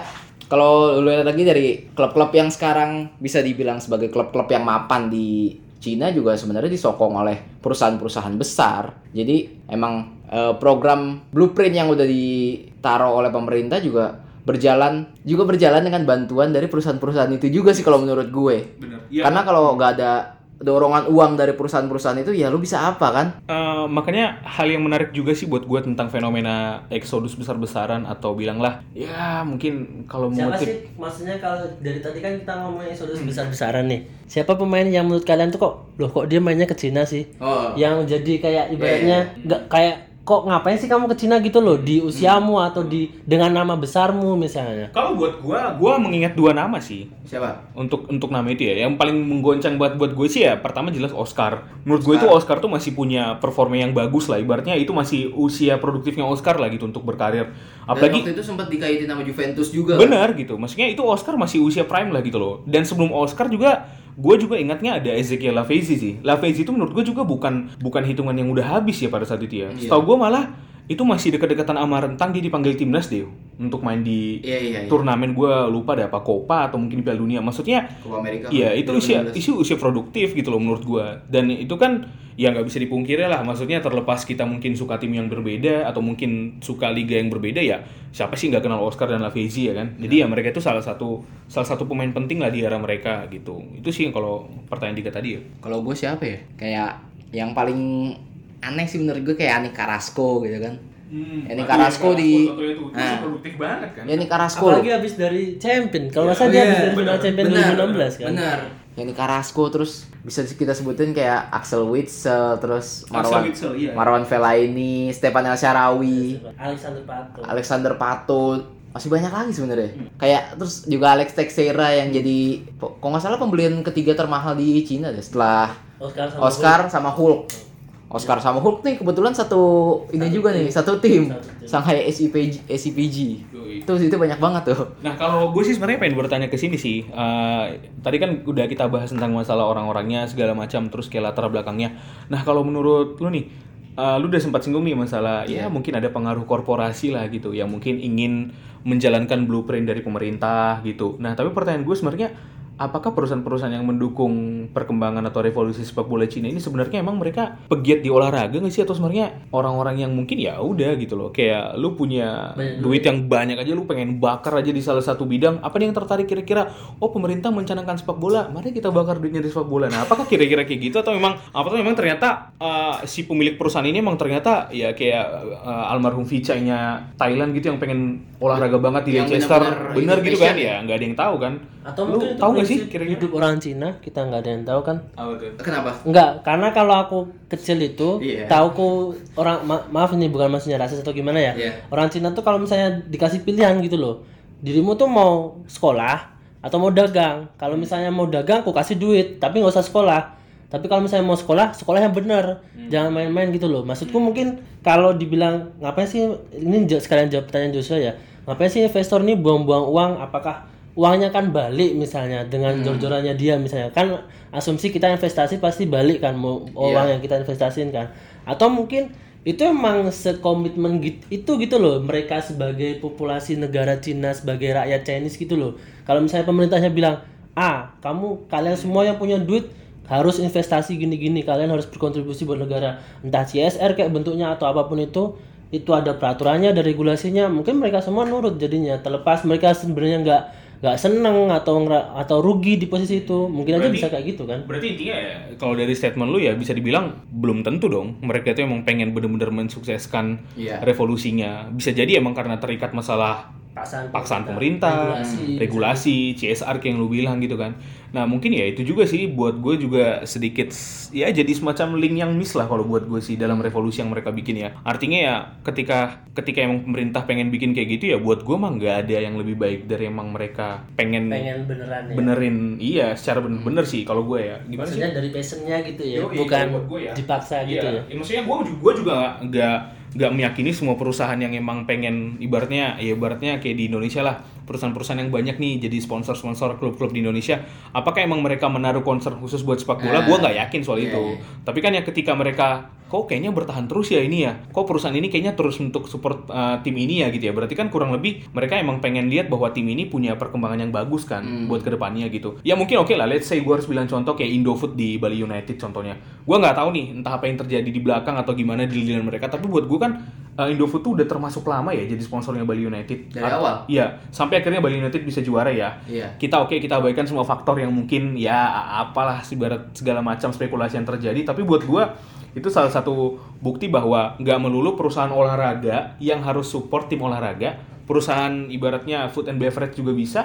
[0.49, 5.53] kalau lu lihat lagi dari klub-klub yang sekarang bisa dibilang sebagai klub-klub yang mapan di
[5.79, 8.91] Cina juga sebenarnya disokong oleh perusahaan-perusahaan besar.
[9.13, 16.09] Jadi emang eh, program blueprint yang udah ditaruh oleh pemerintah juga berjalan juga berjalan dengan
[16.09, 18.57] bantuan dari perusahaan-perusahaan itu juga sih kalau menurut gue.
[18.81, 19.05] Bener.
[19.07, 23.27] Karena kalau nggak ada dorongan uang dari perusahaan-perusahaan itu ya lu bisa apa kan?
[23.47, 28.83] Eh, makanya hal yang menarik juga sih buat gue tentang fenomena eksodus besar-besaran atau bilanglah
[28.91, 33.85] ya mungkin kalau Siapa mengutip sih maksudnya kalau dari tadi kan kita ngomongin saudara besar-besaran
[33.87, 34.01] nih.
[34.29, 37.25] Siapa pemain yang menurut kalian tuh kok loh kok dia mainnya ke Cina sih?
[37.41, 37.73] Oh.
[37.73, 41.81] Yang jadi kayak ibaratnya nggak kayak kok ngapain sih kamu ke Cina gitu loh?
[41.81, 44.93] Di usiamu atau di dengan nama besarmu misalnya.
[44.93, 47.09] kalau buat gue gue mengingat dua nama sih.
[47.25, 47.73] Siapa?
[47.73, 48.85] untuk untuk nama itu ya.
[48.85, 51.65] Yang paling menggoncang buat buat gue sih ya pertama jelas Oscar.
[51.81, 54.37] Menurut gue itu Oscar tuh masih punya performa yang bagus lah.
[54.37, 57.49] Ibaratnya itu masih usia produktifnya Oscar lah gitu untuk berkarir
[57.89, 59.97] Dan apalagi waktu itu sempat dikaitin sama Juventus juga.
[59.97, 60.05] kan?
[60.05, 63.89] benar gitu maksudnya itu Oscar masih usia prime lah gitu loh dan sebelum Oscar juga
[64.13, 68.35] gue juga ingatnya ada Ezekiel Lavezzi sih Lavezzi itu menurut gue juga bukan bukan hitungan
[68.35, 69.87] yang udah habis ya pada saat itu ya Iya.
[69.87, 70.53] setahu gue malah
[70.89, 73.21] itu masih dekat-dekatan sama rentang dia dipanggil timnas deh
[73.61, 74.79] untuk main di Iya iya.
[74.83, 74.89] iya.
[74.89, 78.49] turnamen gue lupa ada apa Copa atau mungkin Piala Dunia maksudnya Copa Amerika.
[78.49, 79.37] Iya itu usia 2016.
[79.37, 83.43] isu usia produktif gitu loh menurut gua dan itu kan ya nggak bisa dipungkiri lah
[83.43, 87.83] maksudnya terlepas kita mungkin suka tim yang berbeda atau mungkin suka liga yang berbeda ya
[88.15, 91.19] siapa sih nggak kenal Oscar dan Lavezzi ya kan jadi ya mereka itu salah satu
[91.51, 95.35] salah satu pemain penting lah di era mereka gitu itu sih kalau pertanyaan Dika tadi
[95.35, 96.39] ya Kalau gue siapa ya?
[96.55, 96.91] Kayak
[97.35, 98.15] yang paling
[98.59, 100.75] aneh sih menurut gue kayak Ani Carrasco gitu kan.
[101.09, 102.45] Hmm, Ini Carrasco di-
[102.91, 103.17] Nah.
[103.19, 104.69] produktif banget kan Ya ini Carrasco.
[104.69, 106.05] Apalagi habis dari champion.
[106.07, 108.27] Kalau nggak salah Oh, dia iya, habis dari final benar, champion Benar, 2016 kan.
[108.29, 108.59] Benar.
[108.91, 113.91] Ya ini Carrasco terus bisa kita sebutin kayak Axel Witsel terus Marwan Witsel, iya.
[113.91, 117.39] Marwan Fellaini, Stefan El Sharawi, Alexander Pato.
[117.41, 118.43] Alexander Pato
[118.89, 119.89] masih banyak lagi sebenarnya.
[120.15, 122.37] Kayak terus juga Alex Teixeira yang jadi
[122.75, 127.68] kok nggak salah pembelian ketiga termahal di Cina deh setelah Oscar sama Oscar sama Hulk.
[128.09, 129.61] Oscar sama Hulk nih kebetulan satu
[130.09, 131.29] ini juga nih, satu tim.
[131.29, 131.69] Satu tim.
[131.69, 133.13] Shanghai SCPG.
[133.53, 133.85] Yoi.
[133.85, 134.97] Itu itu banyak banget tuh.
[135.05, 137.05] Nah kalau gue sih sebenarnya pengen bertanya ke sini sih.
[137.05, 137.65] Eh,
[138.01, 142.01] tadi kan udah kita bahas tentang masalah orang-orangnya segala macam, terus kayak latar belakangnya.
[142.33, 143.45] Nah kalau menurut lu nih,
[143.93, 147.69] eh, lu udah sempat singgung nih masalah ya mungkin ada pengaruh korporasi lah gitu, yang
[147.69, 151.21] mungkin ingin menjalankan blueprint dari pemerintah gitu.
[151.21, 152.33] Nah tapi pertanyaan gue sebenarnya
[152.79, 157.99] apakah perusahaan-perusahaan yang mendukung perkembangan atau revolusi sepak bola Cina ini sebenarnya emang mereka pegiat
[157.99, 158.87] di olahraga nggak sih?
[158.87, 161.29] Atau sebenarnya orang-orang yang mungkin ya udah gitu loh.
[161.35, 163.03] Kayak lu punya Banyak duit.
[163.03, 165.59] yang banyak aja lu pengen bakar aja di salah satu bidang.
[165.59, 166.71] Apa nih yang tertarik kira-kira?
[167.03, 168.47] Oh pemerintah mencanangkan sepak bola.
[168.47, 169.91] Mari kita bakar duitnya di sepak bola.
[169.91, 171.03] Nah apakah kira-kira kayak gitu?
[171.03, 175.25] Atau memang apa tuh memang ternyata uh, si pemilik perusahaan ini emang ternyata ya kayak
[175.67, 179.61] uh, almarhum Vichai-nya Thailand gitu yang pengen olahraga banget di Yang Leicester
[179.91, 180.55] bener gitu kan?
[180.55, 183.31] Ya nggak ada yang tahu kan Atau lu mungkin itu tahu nggak sih kira-kira hidup
[183.33, 184.97] orang Cina kita nggak ada yang tahu kan?
[185.13, 185.89] apa tuh Kenapa?
[186.03, 188.45] Enggak, karena kalau aku kecil itu Iya.
[188.45, 191.53] tauku orang ma- maaf ini bukan maksudnya rasis atau gimana ya.
[191.55, 191.71] Iya.
[191.87, 194.27] Orang Cina tuh kalau misalnya dikasih pilihan gitu loh.
[194.59, 197.47] Dirimu tuh mau sekolah atau mau dagang.
[197.55, 200.35] Kalau misalnya mau dagang aku kasih duit, tapi nggak usah sekolah.
[200.67, 202.59] Tapi kalau misalnya mau sekolah, sekolah yang benar.
[202.91, 203.81] Jangan main-main gitu loh.
[203.81, 208.13] Maksudku mungkin kalau dibilang ngapain sih ini sekalian jawab pertanyaan Joshua ya.
[208.45, 210.11] Ngapain sih investor ini buang-buang uang?
[210.19, 210.67] Apakah
[210.99, 213.95] uangnya kan balik misalnya dengan jor-jorannya dia misalnya.
[213.95, 214.19] Kan
[214.51, 218.11] asumsi kita investasi pasti balik kan mau uang yang kita investasiin kan.
[218.43, 219.15] Atau mungkin
[219.47, 225.39] itu emang sekomitmen gitu, itu gitu loh mereka sebagai populasi negara Cina sebagai rakyat Chinese
[225.39, 225.79] gitu loh.
[226.03, 227.23] Kalau misalnya pemerintahnya bilang
[227.55, 229.71] ah kamu kalian semua yang punya duit
[230.11, 232.99] harus investasi gini-gini kalian harus berkontribusi buat negara.
[233.23, 235.39] Entah CSR kayak bentuknya atau apa pun itu
[235.71, 238.99] itu ada peraturannya ada regulasinya mungkin mereka semua nurut jadinya.
[238.99, 240.43] Terlepas mereka sebenarnya nggak
[240.79, 244.63] nggak seneng atau atau rugi di posisi itu mungkin aja Berarti- bisa kayak gitu kan
[244.63, 248.15] Berarti intinya ya, kalau dari statement lu ya bisa dibilang belum tentu dong.
[248.21, 250.79] Mereka itu emang pengen bener-bener mensukseskan Iya.
[250.79, 251.67] revolusinya.
[251.67, 257.07] Bisa jadi emang karena terikat masalah paksaan paksaan pemerintah, regulasi, regulasi, CSR kayak yang lu
[257.07, 257.77] bilang gitu kan.
[258.09, 260.73] Nah mungkin ya itu juga sih buat gue juga sedikit
[261.09, 264.33] ya jadi semacam link yang miss lah kalau buat gue sih dalam revolusi yang mereka
[264.33, 264.73] bikin ya.
[264.81, 268.95] Artinya ya ketika ketika emang pemerintah pengen bikin kayak gitu ya buat gue mah nggak
[269.05, 273.85] ada yang lebih baik dari emang mereka pengen, pengen beneran ya benerin iya secara bener-bener
[273.85, 274.97] sih kalau gue ya gimana sih?
[274.97, 277.13] maksudnya dari passionnya gitu ya Yoi, bukan gue ya.
[277.13, 281.53] dipaksa gitu Iya, ya maksudnya gue juga, gue juga nggak- nggak meyakini semua perusahaan yang
[281.53, 286.81] emang pengen ibaratnya ya ibaratnya kayak di Indonesia lah perusahaan-perusahaan yang banyak nih jadi sponsor-sponsor
[286.81, 290.25] klub-klub di Indonesia apakah emang mereka menaruh concern khusus buat sepak bola Ah.
[290.25, 291.37] gue nggak yakin soal Iya, itu iya.
[291.61, 295.27] tapi kan ya ketika mereka kok kayaknya bertahan terus ya ini ya kok perusahaan ini
[295.27, 298.77] kayaknya terus untuk support uh, tim ini ya gitu ya berarti kan kurang lebih mereka
[298.77, 301.65] emang pengen lihat bahwa tim ini punya perkembangan yang bagus kan Hmm.
[301.65, 304.53] buat ke depannya gitu ya mungkin oke lah let's say gue harus bilang contoh kayak
[304.53, 308.35] Indofood di Bali United contohnya gue nggak tahu nih entah apa yang terjadi di belakang
[308.35, 310.11] atau gimana di lilian mereka tapi buat gue kan
[310.53, 313.75] uh, Indofood tuh udah termasuk lama ya jadi sponsornya Bali United Dari At- awal?
[313.87, 316.37] iya sampai akhirnya Bali United bisa juara ya Iya.
[316.37, 318.69] kita oke kita abaikan semua faktor yang mungkin ya
[318.99, 322.13] apalah ibarat segala macam spekulasi yang terjadi tapi buat gua
[322.53, 328.65] itu salah satu bukti bahwa nggak melulu perusahaan olahraga yang harus support tim olahraga perusahaan
[328.67, 330.41] ibaratnya food and beverage juga bisa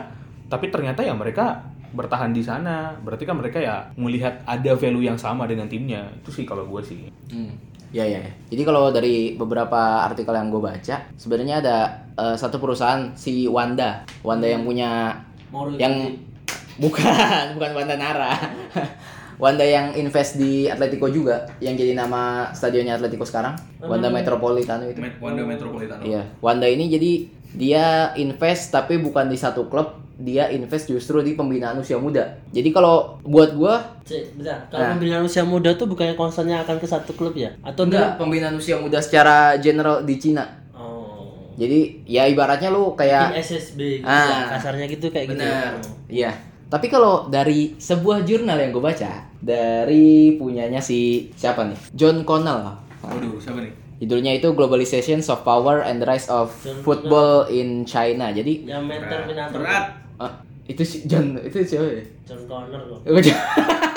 [0.53, 1.65] tapi ternyata ya mereka
[1.95, 6.31] bertahan di sana berarti kan mereka ya melihat ada value yang sama dengan timnya itu
[6.31, 7.57] sih kalau gue sih Hmm.
[7.95, 8.19] Ya ya.
[8.27, 8.33] ya.
[8.51, 11.77] Jadi kalau dari beberapa artikel yang gue baca, sebenarnya ada
[12.19, 15.15] eh, satu perusahaan si Wanda, Wanda yang punya
[15.55, 16.11] Moro yang
[16.83, 18.35] bukan bukan Wanda Nara.
[19.37, 25.03] Wanda yang invest di Atletico juga, yang jadi nama stadionnya Atletico sekarang, Wanda Metropolitano itu.
[25.19, 27.11] Wanda Metropolitano Iya, Wanda ini jadi
[27.55, 32.39] dia invest tapi bukan di satu klub, dia invest justru di pembinaan usia muda.
[32.51, 34.71] Jadi kalau buat gua Cek, bentar.
[34.71, 34.71] Nah.
[34.71, 37.51] Kalau pembinaan usia muda tuh bukannya concernnya akan ke satu klub ya?
[37.67, 40.47] Atau enggak pembinaan usia muda secara general di Cina.
[40.71, 41.35] Oh.
[41.59, 44.27] Jadi ya ibaratnya lu kayak Bikin SSB gitu Ah.
[44.27, 45.43] ya, kasarnya gitu kayak gitu.
[45.43, 45.73] benar.
[46.07, 46.33] Iya.
[46.75, 51.79] Tapi kalau dari sebuah jurnal yang gue baca dari punyanya si siapa nih?
[51.95, 52.83] John Connell.
[52.99, 53.71] waduh siapa nih
[54.03, 58.35] Judulnya itu Globalization, Soft Power and the Rise of John Football in China.
[58.35, 59.55] Jadi Yang main Terminator.
[59.63, 59.85] berat
[60.19, 62.03] ah, itu si John itu siapa ya?
[62.27, 62.67] John kok.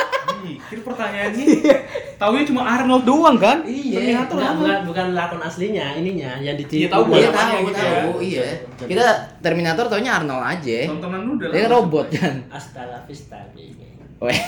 [0.47, 1.45] Ih, kira pertanyaannya
[2.21, 3.67] taunya cuma Arnold doang kan?
[3.67, 3.99] Iya.
[3.99, 4.60] Terminator Enggak, apa?
[4.60, 6.79] bukan, bukan lakon aslinya, ininya yang ditipu.
[6.79, 7.03] Iya, tahu.
[7.12, 8.23] Iya tahu, gitu tahu, ya.
[8.23, 8.45] iya.
[8.88, 9.05] Kita
[9.43, 10.79] Terminator taunya Arnold aja.
[10.88, 12.36] Tontonan lu udah Dia robot kan.
[12.47, 13.83] Hasta la vista baby.
[14.23, 14.41] Weh.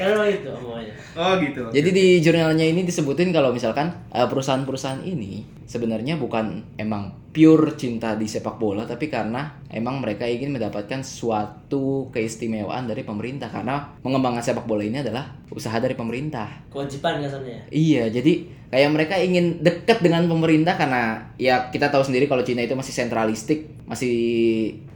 [0.00, 0.94] Kalau itu omongannya.
[1.14, 1.62] Oh gitu.
[1.68, 8.18] Jadi di jurnalnya ini disebutin kalau misalkan eh, perusahaan-perusahaan ini sebenarnya bukan emang pure cinta
[8.18, 14.42] di sepak bola tapi karena emang mereka ingin mendapatkan suatu keistimewaan dari pemerintah karena mengembangkan
[14.42, 16.66] sepak bola ini adalah usaha dari pemerintah.
[16.74, 17.70] Kewajiban kasarnya.
[17.70, 22.66] Iya, jadi kayak mereka ingin dekat dengan pemerintah karena ya kita tahu sendiri kalau Cina
[22.66, 24.18] itu masih sentralistik, masih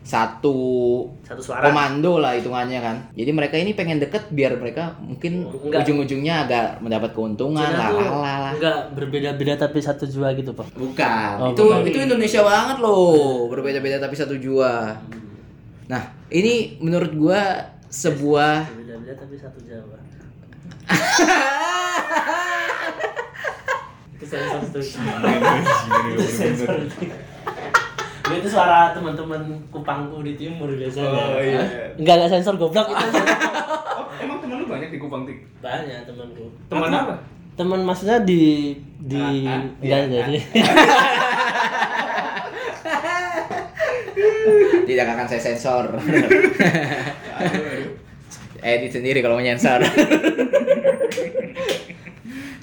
[0.05, 0.61] satu
[1.25, 1.65] Satu suara.
[1.65, 2.97] komando lah hitungannya kan.
[3.17, 5.89] Jadi mereka ini pengen deket biar mereka mungkin Enggak.
[5.89, 8.53] ujung-ujungnya agak mendapat keuntungan Cina lah, lah, lah.
[8.53, 10.77] enggak berbeda-beda tapi satu jua gitu, Pak.
[10.77, 11.33] Bukan.
[11.41, 11.89] Oh, itu bukan.
[11.89, 13.49] itu Indonesia banget loh.
[13.49, 14.93] Berbeda-beda tapi satu jua.
[15.89, 17.41] Nah, ini menurut gua
[17.89, 19.97] sebuah Berbeda-beda tapi satu Jawa.
[24.21, 24.37] itu
[26.29, 27.09] sensor tuh.
[28.25, 31.13] Itu suara teman-teman kupangku di timur biasanya.
[31.13, 31.93] Oh, iya.
[32.01, 33.05] Enggak enggak sensor goblok itu.
[33.05, 35.45] Oh, emang teman lu banyak di Kupang Tik?
[35.61, 36.49] Banyak temanku.
[36.73, 37.21] Teman apa?
[37.55, 38.73] Teman maksudnya di
[39.05, 40.41] di Ah, ah, enggak iya, jadi.
[44.85, 45.85] tidak akan saya sensor.
[48.65, 49.85] Edit sendiri kalau mau nyensor.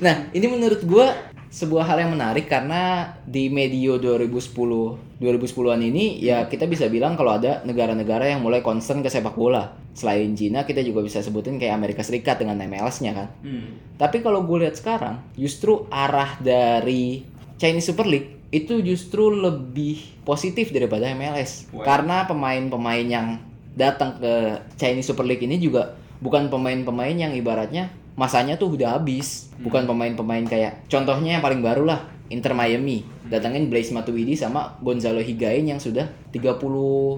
[0.05, 1.13] nah, ini menurut gua
[1.51, 7.35] sebuah hal yang menarik karena di medio 2010 2010-an ini ya kita bisa bilang kalau
[7.35, 9.75] ada negara-negara yang mulai concern ke sepak bola.
[9.91, 13.27] Selain Cina, kita juga bisa sebutin kayak Amerika Serikat dengan MLS-nya kan.
[13.43, 13.75] Hmm.
[13.99, 17.27] Tapi kalau gue lihat sekarang, justru arah dari
[17.59, 21.67] Chinese Super League itu justru lebih positif daripada MLS.
[21.83, 23.27] Karena pemain-pemain yang
[23.75, 29.49] datang ke Chinese Super League ini juga bukan pemain-pemain yang ibaratnya masanya tuh udah habis.
[29.57, 35.19] Bukan pemain-pemain kayak contohnya yang paling baru lah Inter Miami datangin Blaise Matuidi sama Gonzalo
[35.19, 36.61] Higuain yang sudah 30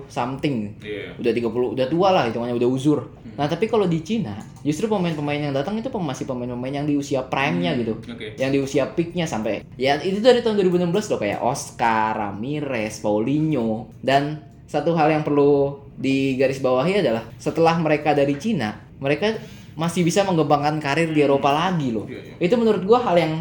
[0.09, 1.17] something Iya.
[1.21, 2.99] udah 30 udah tua lah hitungannya udah uzur.
[3.33, 7.25] Nah, tapi kalau di Cina, justru pemain-pemain yang datang itu masih pemain-pemain yang di usia
[7.25, 7.97] prime-nya gitu.
[8.05, 8.37] Oke.
[8.37, 13.89] Yang di usia peak-nya sampai ya itu dari tahun 2016 loh kayak Oscar, Ramirez, Paulinho
[14.05, 19.37] dan satu hal yang perlu digarisbawahi adalah setelah mereka dari Cina, mereka
[19.73, 22.05] masih bisa mengembangkan karir di Eropa lagi loh.
[22.05, 22.35] Iya, iya.
[22.41, 23.33] Itu menurut gua hal yang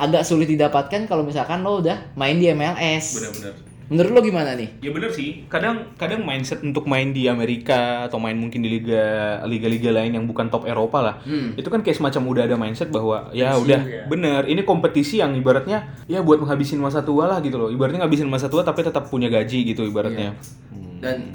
[0.00, 3.20] agak sulit didapatkan kalau misalkan lo udah main di MLS.
[3.20, 3.54] Benar-benar.
[3.90, 4.70] Menurut lo gimana nih?
[4.86, 5.50] Ya bener sih.
[5.50, 10.30] Kadang kadang mindset untuk main di Amerika atau main mungkin di liga liga-liga lain yang
[10.30, 11.14] bukan top Eropa lah.
[11.26, 11.58] Hmm.
[11.58, 14.02] Itu kan kayak semacam udah ada mindset bahwa ya Pensiun udah ya.
[14.06, 17.66] bener ini kompetisi yang ibaratnya ya buat menghabisin masa tua lah gitu loh.
[17.66, 20.38] Ibaratnya ngabisin masa tua tapi tetap punya gaji gitu ibaratnya.
[20.70, 21.02] Hmm.
[21.02, 21.34] Dan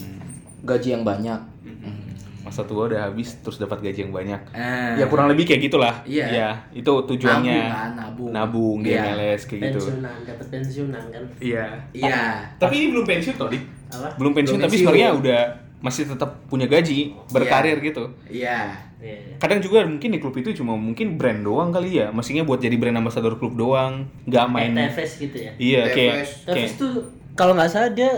[0.63, 1.54] gaji yang banyak.
[2.55, 4.39] Masa tua udah habis terus dapat gaji yang banyak.
[4.55, 5.91] Eh, Ya kurang lebih kayak gitulah.
[6.07, 6.25] Iya.
[6.31, 7.51] Ya, itu tujuannya.
[7.51, 8.29] Nabung kan, nabung.
[8.31, 9.11] Nabung di Iya.
[9.11, 9.79] MLS kayak gitu.
[9.83, 11.65] pensiunan dapat pensiunan kan Iya.
[11.91, 12.19] Iya.
[12.55, 13.63] Tapi ini belum pensiun toh, Dik.
[13.91, 15.41] apa Belum pensiun Belum tapi sebenarnya udah
[15.83, 18.07] masih tetap punya gaji, berkarir gitu.
[18.25, 18.71] Iya.
[18.95, 19.35] Iya.
[19.35, 22.07] Kadang juga mungkin di klub itu cuma mungkin brand doang kali ya.
[22.09, 24.71] Maksudnya buat jadi brand ambassador klub doang, nggak main.
[24.71, 26.31] Kayak Tevez gitu ya Iya, kayak Tevez.
[26.39, 26.93] Tevez kayak tuh
[27.35, 28.11] kalau nggak salah dia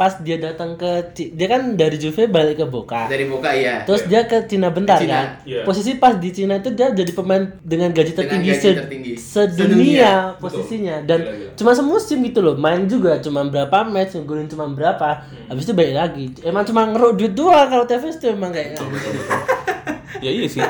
[0.00, 3.84] pas dia datang ke dia kan dari Juve balik ke Boca Dari Boca ya.
[3.84, 5.26] Terus dia ke Cina bentar Ke Cina, kan.
[5.44, 5.60] iya.
[5.60, 9.12] Posisi pas di Cina itu dia jadi pemain dengan gaji Dengan tertinggi, gaji se- tertinggi.
[9.14, 10.12] sedunia, Sedunia.
[10.40, 11.04] posisinya Betul.
[11.04, 11.52] dan Gila, gila.
[11.52, 12.56] cuma semusim gitu loh.
[12.56, 15.20] Main juga cuma berapa match, ngegolin cuma berapa.
[15.20, 15.52] Hmm.
[15.52, 16.24] Habis itu balik lagi.
[16.40, 18.80] Emang cuma ngeruk duit doang kalau Tevez tuh emang kayak
[20.18, 20.64] ya iya sih.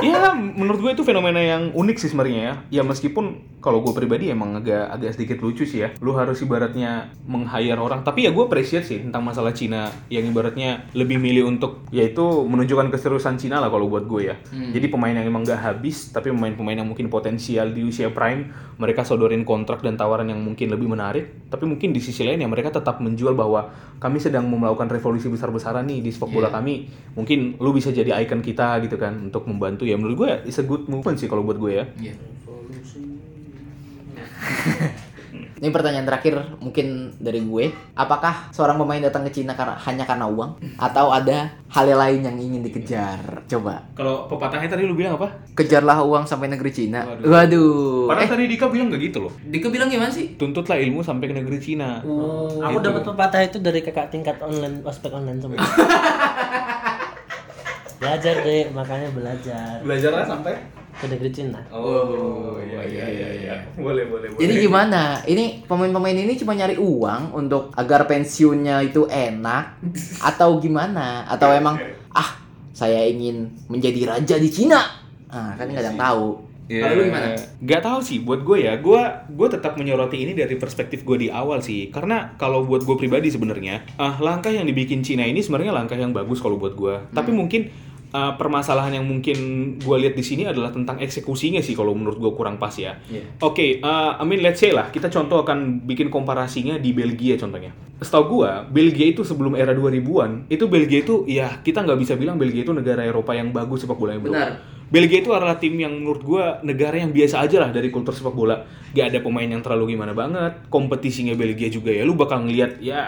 [0.00, 2.80] Ya menurut gue itu fenomena yang unik sih sebenarnya ya.
[2.80, 5.88] Ya meskipun kalau gue pribadi emang agak agak sedikit lucu sih ya.
[6.00, 8.00] Lu harus ibaratnya meng-hire orang.
[8.00, 12.88] Tapi ya gue appreciate sih tentang masalah Cina yang ibaratnya lebih milih untuk yaitu menunjukkan
[12.88, 14.36] keseriusan Cina lah kalau buat gue ya.
[14.50, 18.48] Jadi pemain yang emang gak habis tapi pemain-pemain yang mungkin potensial di usia prime
[18.80, 21.52] mereka sodorin kontrak dan tawaran yang mungkin lebih menarik.
[21.52, 23.68] Tapi mungkin di sisi lain ya mereka tetap menjual bahwa
[24.00, 26.88] kami sedang melakukan revolusi besar-besaran nih di sepak bola kami.
[27.12, 30.64] Mungkin lu bisa jadi ikon kita gitu kan untuk membantu ya menurut gue it's a
[30.64, 31.84] good movement sih kalau buat gue ya.
[32.00, 32.16] Iya.
[35.60, 37.68] Ini pertanyaan terakhir mungkin dari gue.
[37.92, 42.36] Apakah seorang pemain datang ke Cina karena hanya karena uang atau ada hal lain yang
[42.40, 43.44] ingin dikejar?
[43.44, 43.84] Coba.
[43.92, 45.28] Kalau pepatahnya tadi lu bilang apa?
[45.52, 47.04] Kejarlah uang sampai negeri Cina.
[47.04, 47.28] Waduh.
[47.28, 48.08] Waduh.
[48.08, 49.32] Padahal Eh, tadi Dika bilang gak gitu loh.
[49.36, 50.32] Dika bilang gimana sih?
[50.40, 52.00] Tuntutlah ilmu sampai ke negeri Cina.
[52.08, 55.60] Oh, aku dapat pepatah itu dari kakak tingkat online, ospek online semua.
[58.00, 60.56] belajar deh, makanya belajar Belajarlah sampai
[60.98, 61.60] ke negeri Cina.
[61.70, 63.54] Oh, iya iya iya iya.
[63.78, 64.40] Boleh boleh boleh.
[64.42, 65.22] Jadi gimana?
[65.22, 69.78] Ini pemain-pemain ini cuma nyari uang untuk agar pensiunnya itu enak
[70.20, 71.24] atau gimana?
[71.30, 71.78] Atau emang
[72.10, 72.40] ah
[72.74, 74.80] saya ingin menjadi raja di Cina?
[75.30, 76.50] Ah kan nggak ada yang tahu.
[76.70, 77.34] Ya, Kalau lu gimana?
[77.66, 79.02] Gak tahu sih, buat gue ya, gue
[79.34, 83.26] gue tetap menyoroti ini dari perspektif gue di awal sih, karena kalau buat gue pribadi
[83.26, 87.10] sebenarnya, ah langkah yang dibikin Cina ini sebenarnya langkah yang bagus kalau buat gue.
[87.10, 87.74] Tapi mungkin
[88.12, 89.38] ah, permasalahan yang mungkin
[89.78, 92.98] gue lihat di sini adalah tentang eksekusinya sih kalau menurut gue kurang pas ya.
[93.10, 93.38] Iya.
[93.42, 97.72] Oke, ah, I mean let's say lah, kita contoh akan bikin komparasinya di Belgia contohnya.
[98.00, 102.40] Setahu gua, Belgia itu sebelum era 2000-an, itu Belgia itu ya kita nggak bisa bilang
[102.40, 104.32] Belgia itu negara Eropa yang bagus sepak bolanya bro.
[104.32, 104.79] Benar.
[104.90, 108.34] Belgia itu adalah tim yang menurut gua negara yang biasa aja lah dari kultur sepak
[108.34, 108.58] bola.
[108.90, 110.66] Gak ada pemain yang terlalu gimana banget.
[110.66, 113.06] Kompetisinya Belgia juga ya, lu bakal ngeliat ya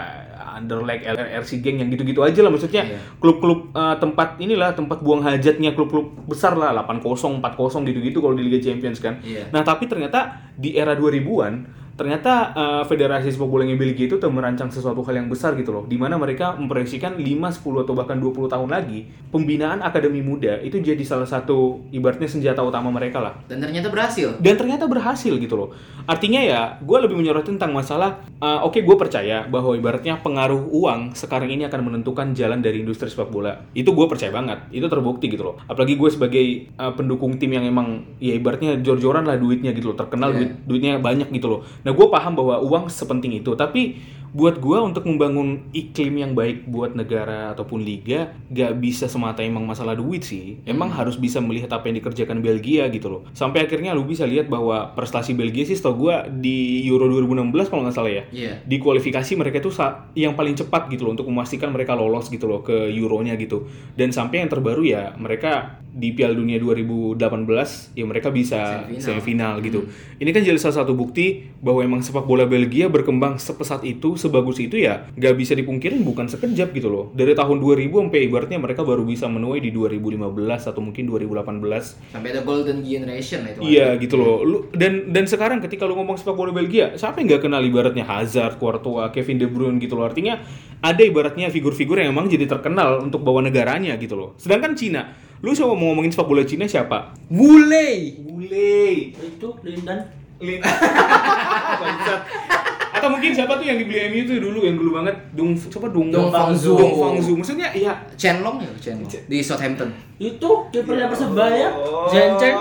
[0.53, 2.87] Anderlecht, RC Geng yang gitu-gitu aja lah maksudnya.
[2.87, 2.99] Iya.
[3.19, 8.47] Klub-klub eh, tempat inilah tempat buang hajatnya klub-klub besar lah 8-0, 4-0 gitu-gitu kalau di
[8.47, 9.19] Liga Champions kan.
[9.25, 9.49] Iya.
[9.51, 15.05] Nah, tapi ternyata di era 2000-an ternyata eh, federasi sepak bolanya Belgia itu merancang sesuatu
[15.05, 18.69] hal yang besar gitu loh di mana mereka memproyeksikan 5, 10 atau bahkan 20 tahun
[18.69, 23.33] lagi pembinaan akademi muda itu jadi salah satu ibaratnya senjata utama mereka lah.
[23.45, 24.37] Dan ternyata berhasil.
[24.41, 25.69] dan ternyata berhasil gitu loh.
[26.03, 31.15] Artinya ya gue lebih menyoroti tentang masalah uh, oke gue percaya bahwa ibaratnya pengaruh uang
[31.15, 33.55] sekarang ini akan menentukan jalan dari industri sepak bola.
[33.71, 34.67] Itu gue percaya banget.
[34.69, 35.55] Itu terbukti gitu loh.
[35.65, 39.97] Apalagi gue sebagai uh, pendukung tim yang emang ya ibaratnya jor-joran lah duitnya gitu loh
[39.97, 40.37] terkenal Iya.
[40.39, 43.99] duit duitnya banyak gitu loh nah gue paham bahwa uang sepenting itu tapi
[44.33, 49.63] buat gue untuk membangun iklim yang baik buat negara ataupun liga gak bisa semata emang
[49.63, 50.57] masalah duit sih.
[50.65, 53.21] Emang harus bisa melihat apa yang dikerjakan Belgia gitu loh.
[53.37, 57.85] Sampai akhirnya lu bisa lihat bahwa prestasi Belgia sih setahu gue di Euro 2016 kalau
[57.85, 58.23] nggak salah ya.
[58.33, 58.53] Iya.
[58.65, 62.65] di kualifikasi mereka sa- yang paling cepat gitu loh untuk memastikan mereka lolos gitu loh
[62.65, 63.69] ke Euronya gitu.
[63.93, 69.03] Dan sampai yang terbaru ya mereka di Piala Dunia 2018 ya mereka bisa Semifinal.
[69.05, 69.79] semifinal, gitu.
[70.17, 74.63] Ini kan jadi salah satu bukti bahwa emang sepak bola Belgia berkembang sepesat itu sebagus
[74.63, 78.87] itu ya nggak bisa dipungkirin bukan sekejap gitu loh dari tahun 2000 sampai ibaratnya mereka
[78.87, 83.59] baru bisa menuai di 2015 atau mungkin 2018 Sampai ada golden generation lah itu.
[83.65, 84.37] Iya gitu loh.
[84.45, 88.05] Lu dan dan sekarang ketika lu ngomong sepak bola Belgia, siapa yang nggak kenal ibaratnya
[88.05, 90.05] Hazard, Courtois, Kevin De Bruyne gitu loh.
[90.05, 90.37] Artinya
[90.83, 94.29] ada ibaratnya figur-figur yang emang jadi terkenal untuk bawa negaranya gitu loh.
[94.37, 97.17] Sedangkan Cina, lu coba mau ngomongin sepak bola Cina siapa?
[97.27, 98.21] Bule.
[98.21, 98.85] Bule.
[99.17, 100.05] Itu Lindan
[100.43, 100.61] Lin.
[103.03, 106.07] Atau mungkin siapa tuh yang dibeli MU tuh dulu yang dulu banget Dong siapa Dong
[106.07, 106.79] Dong Fangzu.
[106.79, 107.35] Dong Fangzu.
[107.35, 109.11] Maksudnya ya Chenlong ya, Chenlong.
[109.27, 109.91] Di Southampton.
[110.23, 112.07] itu kipernya persebaya Oh.
[112.07, 112.55] Jenceng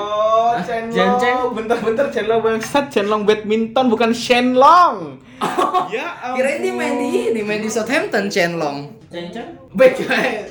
[1.23, 5.23] Chenlong, bentar-bentar Chenlong bangsat, Chenlong badminton bukan Shenlong.
[5.95, 6.43] ya ampun.
[6.43, 8.91] Kirain dia main di ini, main di Southampton, Chenlong.
[9.07, 9.47] Cencen?
[9.79, 10.03] Baik,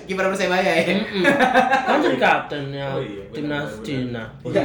[0.08, 0.96] kiper Persebaya ya.
[1.92, 3.76] kan jadi kaptennya Oh iya, timnas.
[3.84, 4.24] Cina.
[4.48, 4.64] Ya,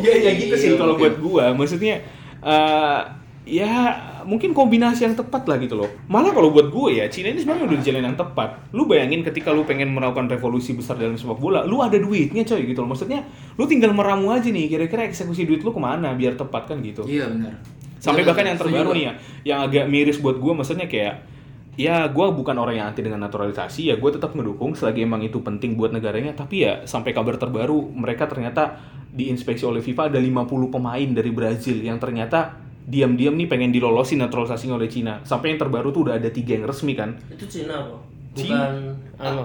[0.00, 1.52] Iya ya gitu sih kalau buat gua.
[1.52, 2.00] Maksudnya
[2.40, 3.00] eh
[3.42, 5.90] ya mungkin kombinasi yang tepat lah gitu loh.
[6.06, 8.70] Malah kalau buat gue ya, Cina ini sebenarnya udah di jalan yang tepat.
[8.70, 12.62] Lu bayangin ketika lu pengen melakukan revolusi besar dalam sepak bola, lu ada duitnya coy
[12.62, 12.94] gitu loh.
[12.94, 13.26] Maksudnya
[13.58, 17.02] lu tinggal meramu aja nih, kira-kira eksekusi duit lu ke mana biar tepat kan gitu.
[17.02, 17.58] Iya benar.
[17.98, 19.12] Sampai Iya, bahkan yang terbaru nih ya,
[19.46, 21.32] yang agak miris buat gue, maksudnya kayak
[21.72, 25.40] ya gue bukan orang yang anti dengan naturalisasi ya gue tetap mendukung selagi emang itu
[25.40, 28.76] penting buat negaranya tapi ya sampai kabar terbaru mereka ternyata
[29.08, 34.74] diinspeksi oleh FIFA ada 50 pemain dari Brazil yang ternyata diam-diam nih pengen dilolosin naturalisasinya
[34.74, 38.00] oleh Cina sampai yang terbaru tuh udah ada tiga yang resmi kan Itu Cina kok.
[38.32, 38.64] Cina.
[38.64, 38.74] Bukan
[39.18, 39.42] anu,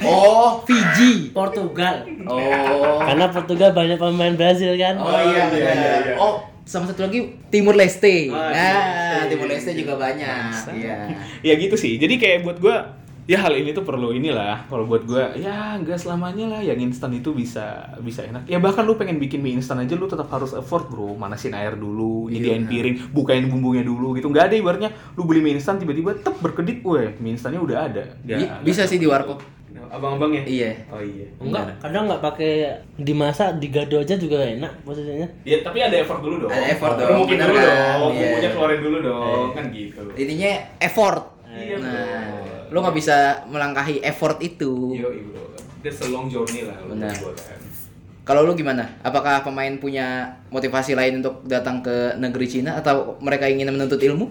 [0.00, 1.28] Oh, Fiji.
[1.30, 2.04] Portugal.
[2.24, 2.40] Oh.
[2.98, 4.96] Karena Portugal banyak pemain Brazil kan.
[4.96, 6.14] Oh iya iya, iya, iya.
[6.16, 8.28] Oh, sama satu lagi Timur Leste.
[8.28, 9.44] Ah, Nah, Timur.
[9.44, 10.52] Leste juga banyak.
[10.72, 10.98] Iya.
[11.40, 12.76] ya gitu sih jadi kayak buat gue
[13.28, 17.12] ya hal ini tuh perlu inilah kalau buat gue ya nggak selamanya lah yang instan
[17.12, 17.60] itu bisa
[18.00, 21.12] bisa enak ya bahkan lu pengen bikin mie instan aja lu tetap harus effort bro
[21.12, 22.72] manasin air dulu nyediain benar.
[22.72, 26.80] piring bukain bumbunya dulu gitu nggak ada ibaratnya lu beli mie instan tiba-tiba tep berkedip
[26.82, 29.44] weh mie instannya udah ada Bi- bisa sih di warkop.
[29.88, 30.72] abang-abangnya Iya.
[30.88, 32.52] oh iya Enggak, kadang nggak pakai
[32.94, 35.24] dimasak digado aja juga enak posisinya.
[35.44, 37.64] ya tapi ada effort dulu dong Ada effort dong, mungkin dulu kan?
[37.64, 38.20] dong Iya.
[38.20, 41.22] bumbunya keluarin dulu dong kan gitu Intinya effort.
[41.48, 44.96] Iya, nah, lu nggak bisa melangkahi effort itu.
[44.96, 45.42] Yo, bro.
[45.82, 47.14] That's a long journey lah lu Benar.
[47.14, 47.60] kan.
[48.28, 48.84] Kalau lu gimana?
[49.00, 54.28] Apakah pemain punya motivasi lain untuk datang ke negeri Cina atau mereka ingin menuntut ilmu?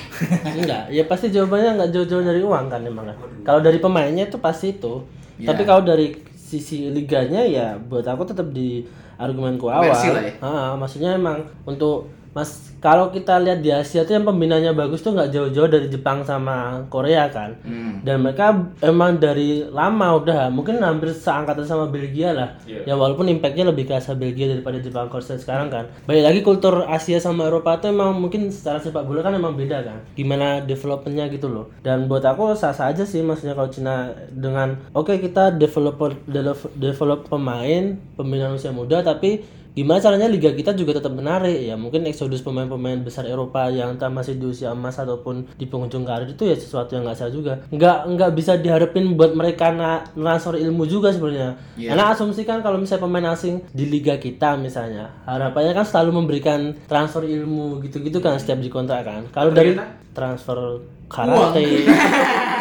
[0.56, 3.16] Enggak, ya pasti jawabannya nggak jauh-jauh dari uang kan emang kan.
[3.44, 5.04] Kalau dari pemainnya itu pasti itu.
[5.36, 5.52] Ya.
[5.52, 8.88] Tapi kalau dari sisi liganya ya buat aku tetap di
[9.20, 9.92] argumenku awal.
[9.92, 10.34] Lah ya?
[10.40, 15.16] Ah, maksudnya emang untuk Mas kalau kita lihat di Asia tuh yang pembinanya bagus tuh
[15.16, 17.56] nggak jauh-jauh dari Jepang sama Korea kan.
[17.64, 18.04] Hmm.
[18.04, 18.52] Dan mereka
[18.84, 22.60] emang dari lama udah mungkin hampir seangkatan sama Belgia lah.
[22.68, 22.92] Iya.
[22.92, 25.88] Ya walaupun impactnya lebih kerasa Belgia daripada Jepang Korea sekarang kan.
[26.04, 29.80] Balik lagi kultur Asia sama Eropa tuh emang mungkin secara sepak bola kan emang beda
[29.80, 30.04] kan.
[30.12, 31.72] Gimana developmentnya gitu loh.
[31.80, 37.20] Dan buat aku sah-sah aja sih maksudnya kalau Cina dengan oke kita developer develop, develop
[37.32, 41.66] pemain pembinaan usia muda tapi gimana caranya liga kita juga tetap menarik?
[41.66, 46.06] Ya mungkin eksodus pemain-pemain besar Eropa yang entah masih di usia emas ataupun di penghujung
[46.06, 47.58] karir itu ya sesuatu yang nggak salah juga.
[47.74, 51.58] Nggak nggak bisa diharapin buat mereka na transfer ilmu juga sebenarnya.
[51.74, 51.90] Iya.
[51.90, 56.70] karena asumsi kan kalau misalnya pemain asing di liga kita misalnya harapannya kan selalu memberikan
[56.86, 59.26] transfer ilmu gitu-gitu kan setiap dikontrak kan.
[59.34, 59.74] Kalau dari
[60.14, 61.66] transfer karate.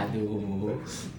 [0.00, 0.49] Aduh.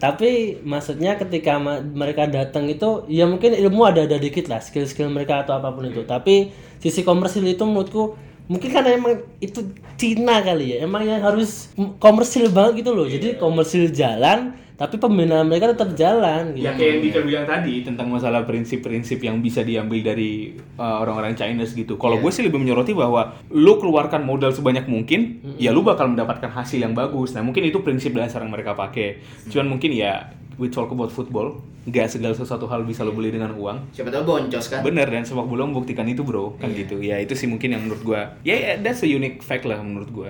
[0.01, 5.45] Tapi maksudnya ketika ma- mereka datang itu ya mungkin ilmu ada-ada dikit lah skill-skill mereka
[5.45, 6.01] atau apa pun itu.
[6.05, 6.49] Tapi
[6.81, 8.17] sisi komersil itu menurutku
[8.49, 9.61] mungkin karena emang itu
[9.97, 10.87] Cina kali ya.
[10.87, 11.71] Emang yang harus
[12.01, 13.05] komersil banget gitu loh.
[13.05, 16.65] Jadi komersil jalan tapi pembinaan mereka tetap jalan gitu.
[16.65, 21.37] Ya kayak yang Dika bilang tadi tentang masalah prinsip-prinsip yang bisa diambil dari uh, orang-orang
[21.37, 22.01] Chinese gitu.
[22.01, 26.49] Kalau gue sih lebih menyoroti bahwa lu keluarkan modal sebanyak mungkin, ya lu bakal mendapatkan
[26.49, 27.37] hasil yang bagus.
[27.37, 29.21] Nah mungkin itu prinsip dasar yang mereka pakai.
[29.53, 33.53] Cuman mungkin ya we talk about football, nggak segala sesuatu hal bisa lo beli dengan
[33.53, 33.93] uang.
[33.93, 34.81] Siapa tahu boncos kan?
[34.81, 36.97] Bener dan sepak bola membuktikan itu bro, kan gitu.
[37.01, 38.21] Ya itu sih mungkin yang menurut gue.
[38.41, 40.29] Ya yeah, that's a unique fact lah menurut gue.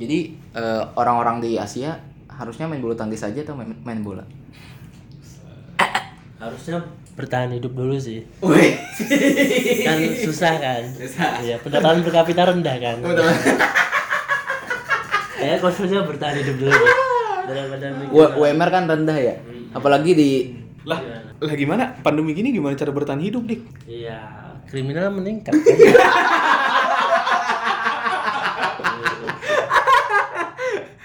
[0.00, 2.00] Jadi eh, orang-orang di Asia
[2.40, 4.24] harusnya main bulu tangkis saja atau main, main bola?
[6.40, 6.80] Harusnya
[7.12, 8.24] bertahan hidup dulu sih.
[8.40, 8.80] Wih.
[9.84, 10.82] Kan susah kan.
[10.96, 11.44] Susah.
[11.44, 12.96] Iya, pendapatan per kapita rendah kan.
[15.40, 16.72] Ya khususnya bertahan hidup dulu.
[16.72, 16.92] sih.
[17.44, 19.34] Daripada UMR kan rendah ya.
[19.76, 20.30] Apalagi di
[20.88, 20.96] Lah,
[21.36, 21.92] lah gimana?
[22.00, 23.60] Pandemi gini gimana cara bertahan hidup dik?
[23.84, 24.16] Iya,
[24.64, 25.52] kriminal meningkat.
[25.52, 25.60] Kan?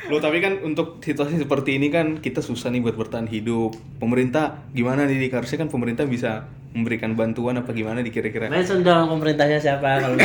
[0.06, 3.74] Loh tapi kan untuk situasi seperti ini kan kita susah nih buat bertahan hidup.
[3.98, 5.30] Pemerintah gimana nih?
[5.34, 10.20] Harusnya kan pemerintah bisa memberikan bantuan apa gimana di kira-kira Mention dong pemerintahnya siapa kalau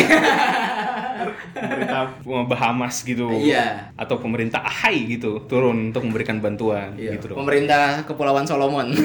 [1.55, 3.31] pemerintah Bahamas gitu.
[3.31, 3.95] Iya.
[3.95, 7.47] Atau pemerintah Ahai gitu turun untuk memberikan bantuan Iya, gitu dong.
[7.47, 8.91] pemerintah Kepulauan Solomon.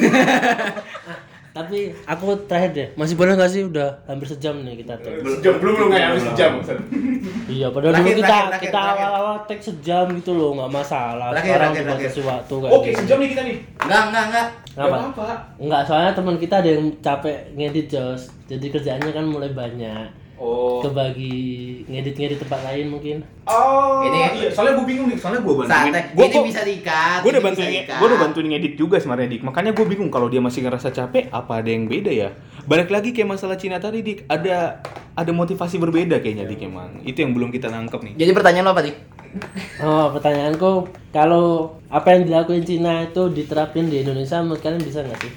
[1.56, 5.24] Tapi aku terakhir deh, masih boleh nggak sih udah hampir sejam nih kita tag.
[5.24, 6.52] Sejam belum belum kayak habis sejam.
[7.48, 9.00] Iya, padahal dulu kita kita terakhir.
[9.00, 11.32] awal-awal tag sejam gitu loh, nggak masalah.
[11.32, 13.00] Sekarang kasih waktu kayak Oke gitu.
[13.00, 13.58] sejam nih kita nih.
[13.88, 14.48] enggak, enggak, enggak.
[14.76, 14.96] Kenapa?
[15.16, 15.28] apa.
[15.56, 18.22] Enggak, soalnya teman kita ada yang capek ngedit Jos.
[18.52, 20.25] Jadi kerjaannya kan mulai banyak.
[20.36, 20.84] Oh.
[20.84, 21.40] kebagi
[21.88, 24.50] ngedit-ngedit tempat lain mungkin Oh, Ini- iya.
[24.50, 25.94] Soalnya gue bingung nih, soalnya gue bantuin.
[25.94, 26.04] Santai.
[26.12, 27.20] Gua, ini gua- bisa diikat.
[27.22, 27.98] gue udah diikat.
[28.02, 29.42] gue udah bantuin ngedit juga sebenarnya dik.
[29.46, 32.30] Makanya gue bingung kalau dia masih ngerasa capek, apa ada yang beda ya?
[32.66, 34.82] Balik lagi kayak masalah Cina tadi dik, ada
[35.14, 37.00] ada motivasi berbeda kayaknya dik emang.
[37.02, 38.14] Itu yang belum kita nangkep nih.
[38.18, 38.98] Jadi pertanyaan lo apa, Dik?
[39.78, 40.72] oh pertanyaanku
[41.12, 41.46] kalau
[41.86, 45.34] apa yang dilakuin Cina itu diterapin di Indonesia menurut kalian bisa nggak sih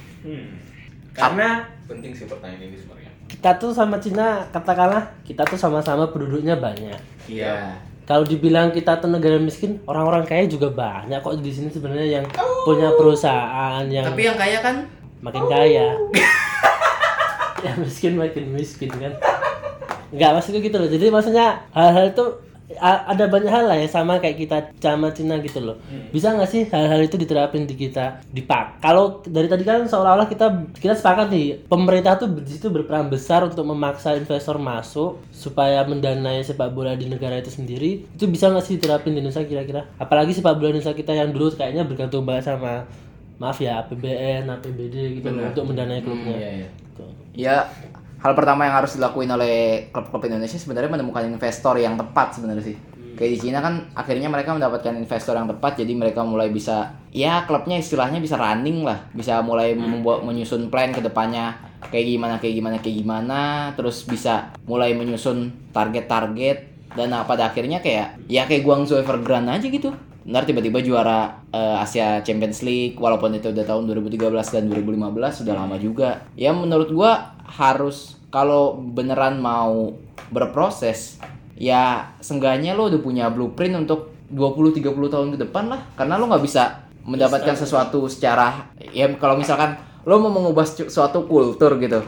[1.10, 3.07] karena penting sih pertanyaan ini sebenarnya.
[3.28, 6.96] Kita tuh sama Cina katakanlah kita tuh sama-sama penduduknya banyak.
[7.28, 7.76] Iya.
[8.02, 12.24] kalau dibilang kita tuh negara miskin orang-orang kaya juga banyak kok di sini sebenarnya yang
[12.64, 14.76] punya perusahaan yang Tapi yang kaya kan?
[15.20, 15.92] makin kaya.
[17.58, 19.12] Ya miskin makin miskin kan.
[20.14, 20.86] Nggak maksudnya gitu loh.
[20.86, 22.24] Jadi maksudnya hal-hal itu
[22.76, 25.80] ada banyak hal lah ya sama kayak kita sama Cina gitu loh
[26.12, 30.28] bisa nggak sih hal-hal itu diterapin di kita di pak kalau dari tadi kan seolah-olah
[30.28, 35.80] kita kita sepakat nih pemerintah tuh di situ berperan besar untuk memaksa investor masuk supaya
[35.88, 39.88] mendanai sepak bola di negara itu sendiri itu bisa nggak sih diterapin di Indonesia kira-kira
[39.96, 42.84] apalagi sepak bola Indonesia kita yang dulu kayaknya bergantung banget sama
[43.38, 46.34] maaf ya APBN, APBD gitu loh, untuk mendanai klubnya.
[46.34, 46.68] Iya, iya.
[46.74, 47.04] Gitu.
[47.38, 47.56] Ya,
[48.18, 52.76] hal pertama yang harus dilakuin oleh klub-klub Indonesia sebenarnya menemukan investor yang tepat sebenarnya sih.
[53.18, 57.42] Kayak di Cina kan akhirnya mereka mendapatkan investor yang tepat jadi mereka mulai bisa ya
[57.50, 61.58] klubnya istilahnya bisa running lah, bisa mulai membuat menyusun plan ke depannya
[61.90, 63.40] kayak gimana kayak gimana kayak gimana,
[63.74, 69.66] terus bisa mulai menyusun target-target dan nah, pada akhirnya kayak ya kayak Guangzhou Evergrande aja
[69.66, 69.92] gitu.
[70.28, 75.54] Ntar tiba-tiba juara eh, Asia Champions League walaupun itu udah tahun 2013 dan 2015 sudah
[75.56, 76.28] lama juga.
[76.36, 79.96] Ya menurut gua harus kalau beneran mau
[80.28, 81.16] berproses
[81.56, 85.80] ya seenggaknya lo udah punya blueprint untuk 20 30 tahun ke depan lah.
[85.96, 91.24] Karena lo nggak bisa mendapatkan sesuatu secara ya kalau misalkan lo mau mengubah su- suatu
[91.24, 92.04] kultur gitu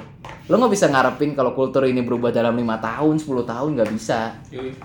[0.50, 4.34] lo nggak bisa ngarepin kalau kultur ini berubah dalam lima tahun 10 tahun nggak bisa.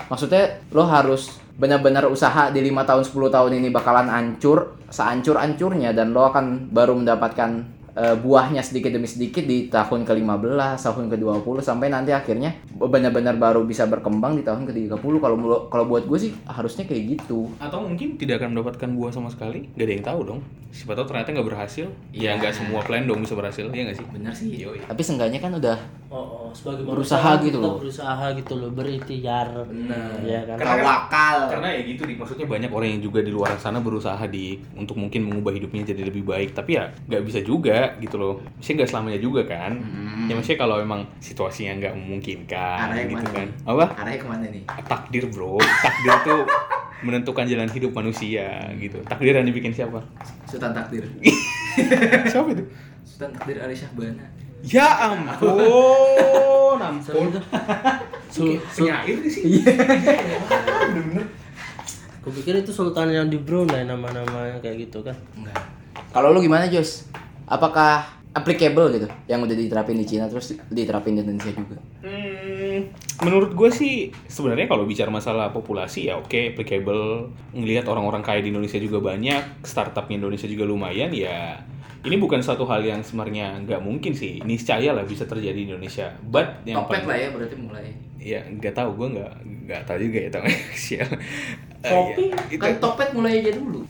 [0.08, 6.14] Maksudnya lo harus benar-benar usaha di lima tahun 10 tahun ini bakalan hancur seancur-ancurnya dan
[6.14, 11.88] lo akan baru mendapatkan eh, buahnya sedikit demi sedikit di tahun ke-15, tahun ke-20 sampai
[11.88, 15.36] nanti akhirnya benar-benar baru bisa berkembang di tahun ke-30 kalau
[15.72, 17.48] kalau buat gue sih harusnya kayak gitu.
[17.58, 20.40] Atau mungkin tidak akan mendapatkan buah sama sekali, gak ada yang tahu dong.
[20.76, 24.06] Siapa tahu ternyata nggak berhasil, ya nggak semua plan dong bisa berhasil, ya nggak sih?
[24.12, 24.52] Bener sih.
[24.60, 24.84] Yoi.
[24.84, 25.80] Tapi seenggaknya kan udah
[26.16, 27.76] Oh, oh sebagai Berusaha gitu loh.
[27.82, 29.52] Berusaha gitu loh, berikhtiar.
[29.68, 30.16] Bener.
[30.24, 30.56] Ya kan.
[30.56, 31.38] Karena- tawakal.
[31.52, 34.96] Karena ya gitu dik, maksudnya banyak orang yang juga di luar sana berusaha di untuk
[34.96, 38.34] mungkin mengubah hidupnya jadi lebih baik, tapi ya nggak bisa juga gitu loh.
[38.56, 39.72] Maksudnya nggak selamanya juga kan.
[39.76, 40.26] Hmm.
[40.26, 43.48] Ya maksudnya kalau emang situasinya nggak memungkinkan Arahnya gitu ke mana kan.
[43.48, 43.68] nih?
[43.68, 43.86] Apa?
[43.96, 44.64] Arahnya ke mana nih?
[44.86, 46.42] Takdir bro, takdir tuh
[47.02, 48.98] menentukan jalan hidup manusia gitu.
[49.04, 50.02] Takdir yang dibikin siapa?
[50.46, 51.06] Sultan Takdir.
[52.32, 52.64] siapa itu?
[53.04, 54.26] Sultan Takdir Ali Syahbana.
[54.62, 55.62] Ya ampun,
[56.76, 57.30] ampun.
[58.28, 59.62] Sul- Penyair di sini.
[59.62, 61.26] Bener-bener.
[62.20, 65.14] Aku pikir itu sultan yang di Brunei nama-namanya kayak gitu kan.
[65.38, 65.62] Enggak.
[66.10, 67.06] Kalau lu gimana, Jos?
[67.46, 71.80] Apakah applicable gitu yang udah diterapin di Cina terus diterapin di Indonesia juga?
[72.04, 72.92] Hmm,
[73.24, 73.94] menurut gue sih
[74.28, 77.32] sebenarnya kalau bicara masalah populasi ya oke applicable.
[77.56, 81.64] Ngelihat orang-orang kaya di Indonesia juga banyak startupnya Indonesia juga lumayan ya
[82.06, 84.38] ini bukan satu hal yang sebenarnya nggak mungkin sih.
[84.46, 86.14] Niscaya lah bisa terjadi di Indonesia.
[86.22, 87.88] But yang Topet paling- lah ya berarti mulai.
[88.26, 89.34] ya nggak tahu gue nggak
[89.70, 90.30] nggak tahu juga ya
[90.74, 91.06] sial
[91.86, 92.34] Eh, Kopi?
[92.34, 92.62] Ya, itu.
[92.66, 93.86] Kan Topet mulai aja dulu.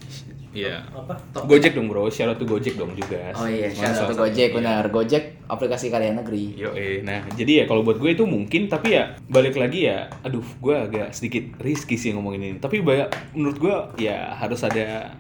[0.56, 1.14] Ya Apa?
[1.44, 3.36] Gojek dong bro, shout out to Gojek dong juga.
[3.36, 4.56] Oh iya, Salah shout out to satu- Gojek iya.
[4.56, 4.84] benar.
[4.88, 6.56] Gojek aplikasi karya negeri.
[6.56, 7.04] Yo, eh.
[7.04, 10.76] Nah, jadi ya kalau buat gue itu mungkin, tapi ya balik lagi ya, aduh, gue
[10.76, 12.58] agak sedikit risky sih ngomongin ini.
[12.58, 15.14] Tapi banyak, menurut gue ya harus ada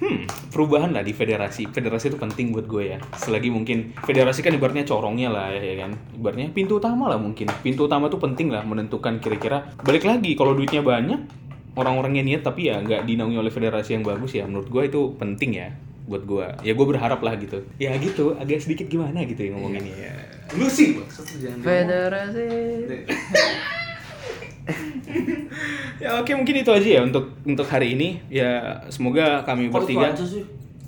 [0.00, 1.68] hmm, perubahan lah di federasi.
[1.72, 2.98] Federasi itu penting buat gue ya.
[3.16, 5.90] Selagi mungkin federasi kan ibaratnya corongnya lah ya, ya kan.
[6.14, 7.48] Ibaratnya pintu utama lah mungkin.
[7.64, 9.74] Pintu utama tuh penting lah menentukan kira-kira.
[9.82, 14.34] Balik lagi kalau duitnya banyak, orang-orangnya niat tapi ya nggak dinaungi oleh federasi yang bagus
[14.34, 14.46] ya.
[14.46, 15.68] Menurut gue itu penting ya
[16.10, 16.46] buat gue.
[16.66, 17.62] Ya gue berharap lah gitu.
[17.78, 20.14] Ya gitu, agak sedikit gimana gitu ya ngomonginnya ya.
[20.58, 20.98] Lu sih,
[21.62, 22.46] Federasi.
[26.00, 28.24] Ya oke mungkin itu aja ya untuk untuk hari ini.
[28.32, 30.14] Ya semoga kami bertiga?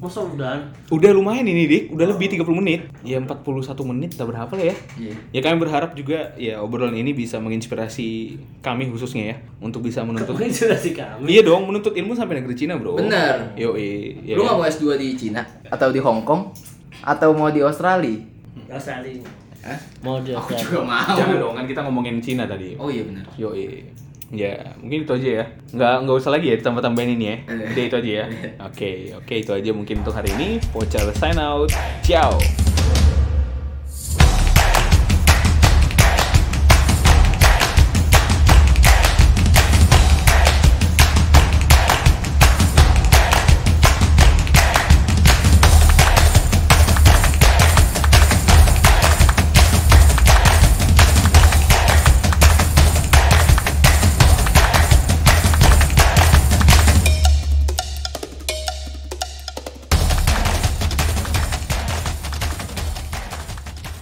[0.03, 0.67] Masa udahan?
[0.91, 2.91] udah lumayan ini Dik, udah lebih 30 menit.
[3.07, 3.39] Ya 41
[3.87, 4.77] menit udah berapa lah ya?
[4.99, 5.15] Iya.
[5.31, 10.35] Ya kami berharap juga ya obrolan ini bisa menginspirasi kami khususnya ya untuk bisa menuntut
[10.35, 11.31] Menginspirasi kami.
[11.31, 12.99] Iya dong, menuntut ilmu sampai negeri Cina, Bro.
[12.99, 13.55] Bener.
[13.55, 14.35] Yo, iya.
[14.35, 16.51] Lu nggak mau S2 di Cina atau di Hong Kong
[17.07, 18.19] atau mau di Australia?
[18.75, 19.23] Australia.
[19.63, 19.79] Hah?
[20.03, 20.67] Mau di Aku Australia.
[20.67, 21.15] juga mau.
[21.15, 22.75] Jangan dong, kan kita ngomongin Cina tadi.
[22.75, 23.23] Oh iya benar.
[23.39, 23.55] Yo,
[24.33, 25.45] Ya, mungkin itu aja ya.
[25.77, 27.37] Nggak, nggak usah lagi ya ditambah-tambahin ini ya.
[27.53, 27.69] Eh.
[27.77, 28.25] Udah itu aja ya.
[28.73, 30.57] Oke, oke itu aja mungkin untuk hari ini.
[30.73, 31.69] Pocal sign out.
[32.01, 32.41] Ciao.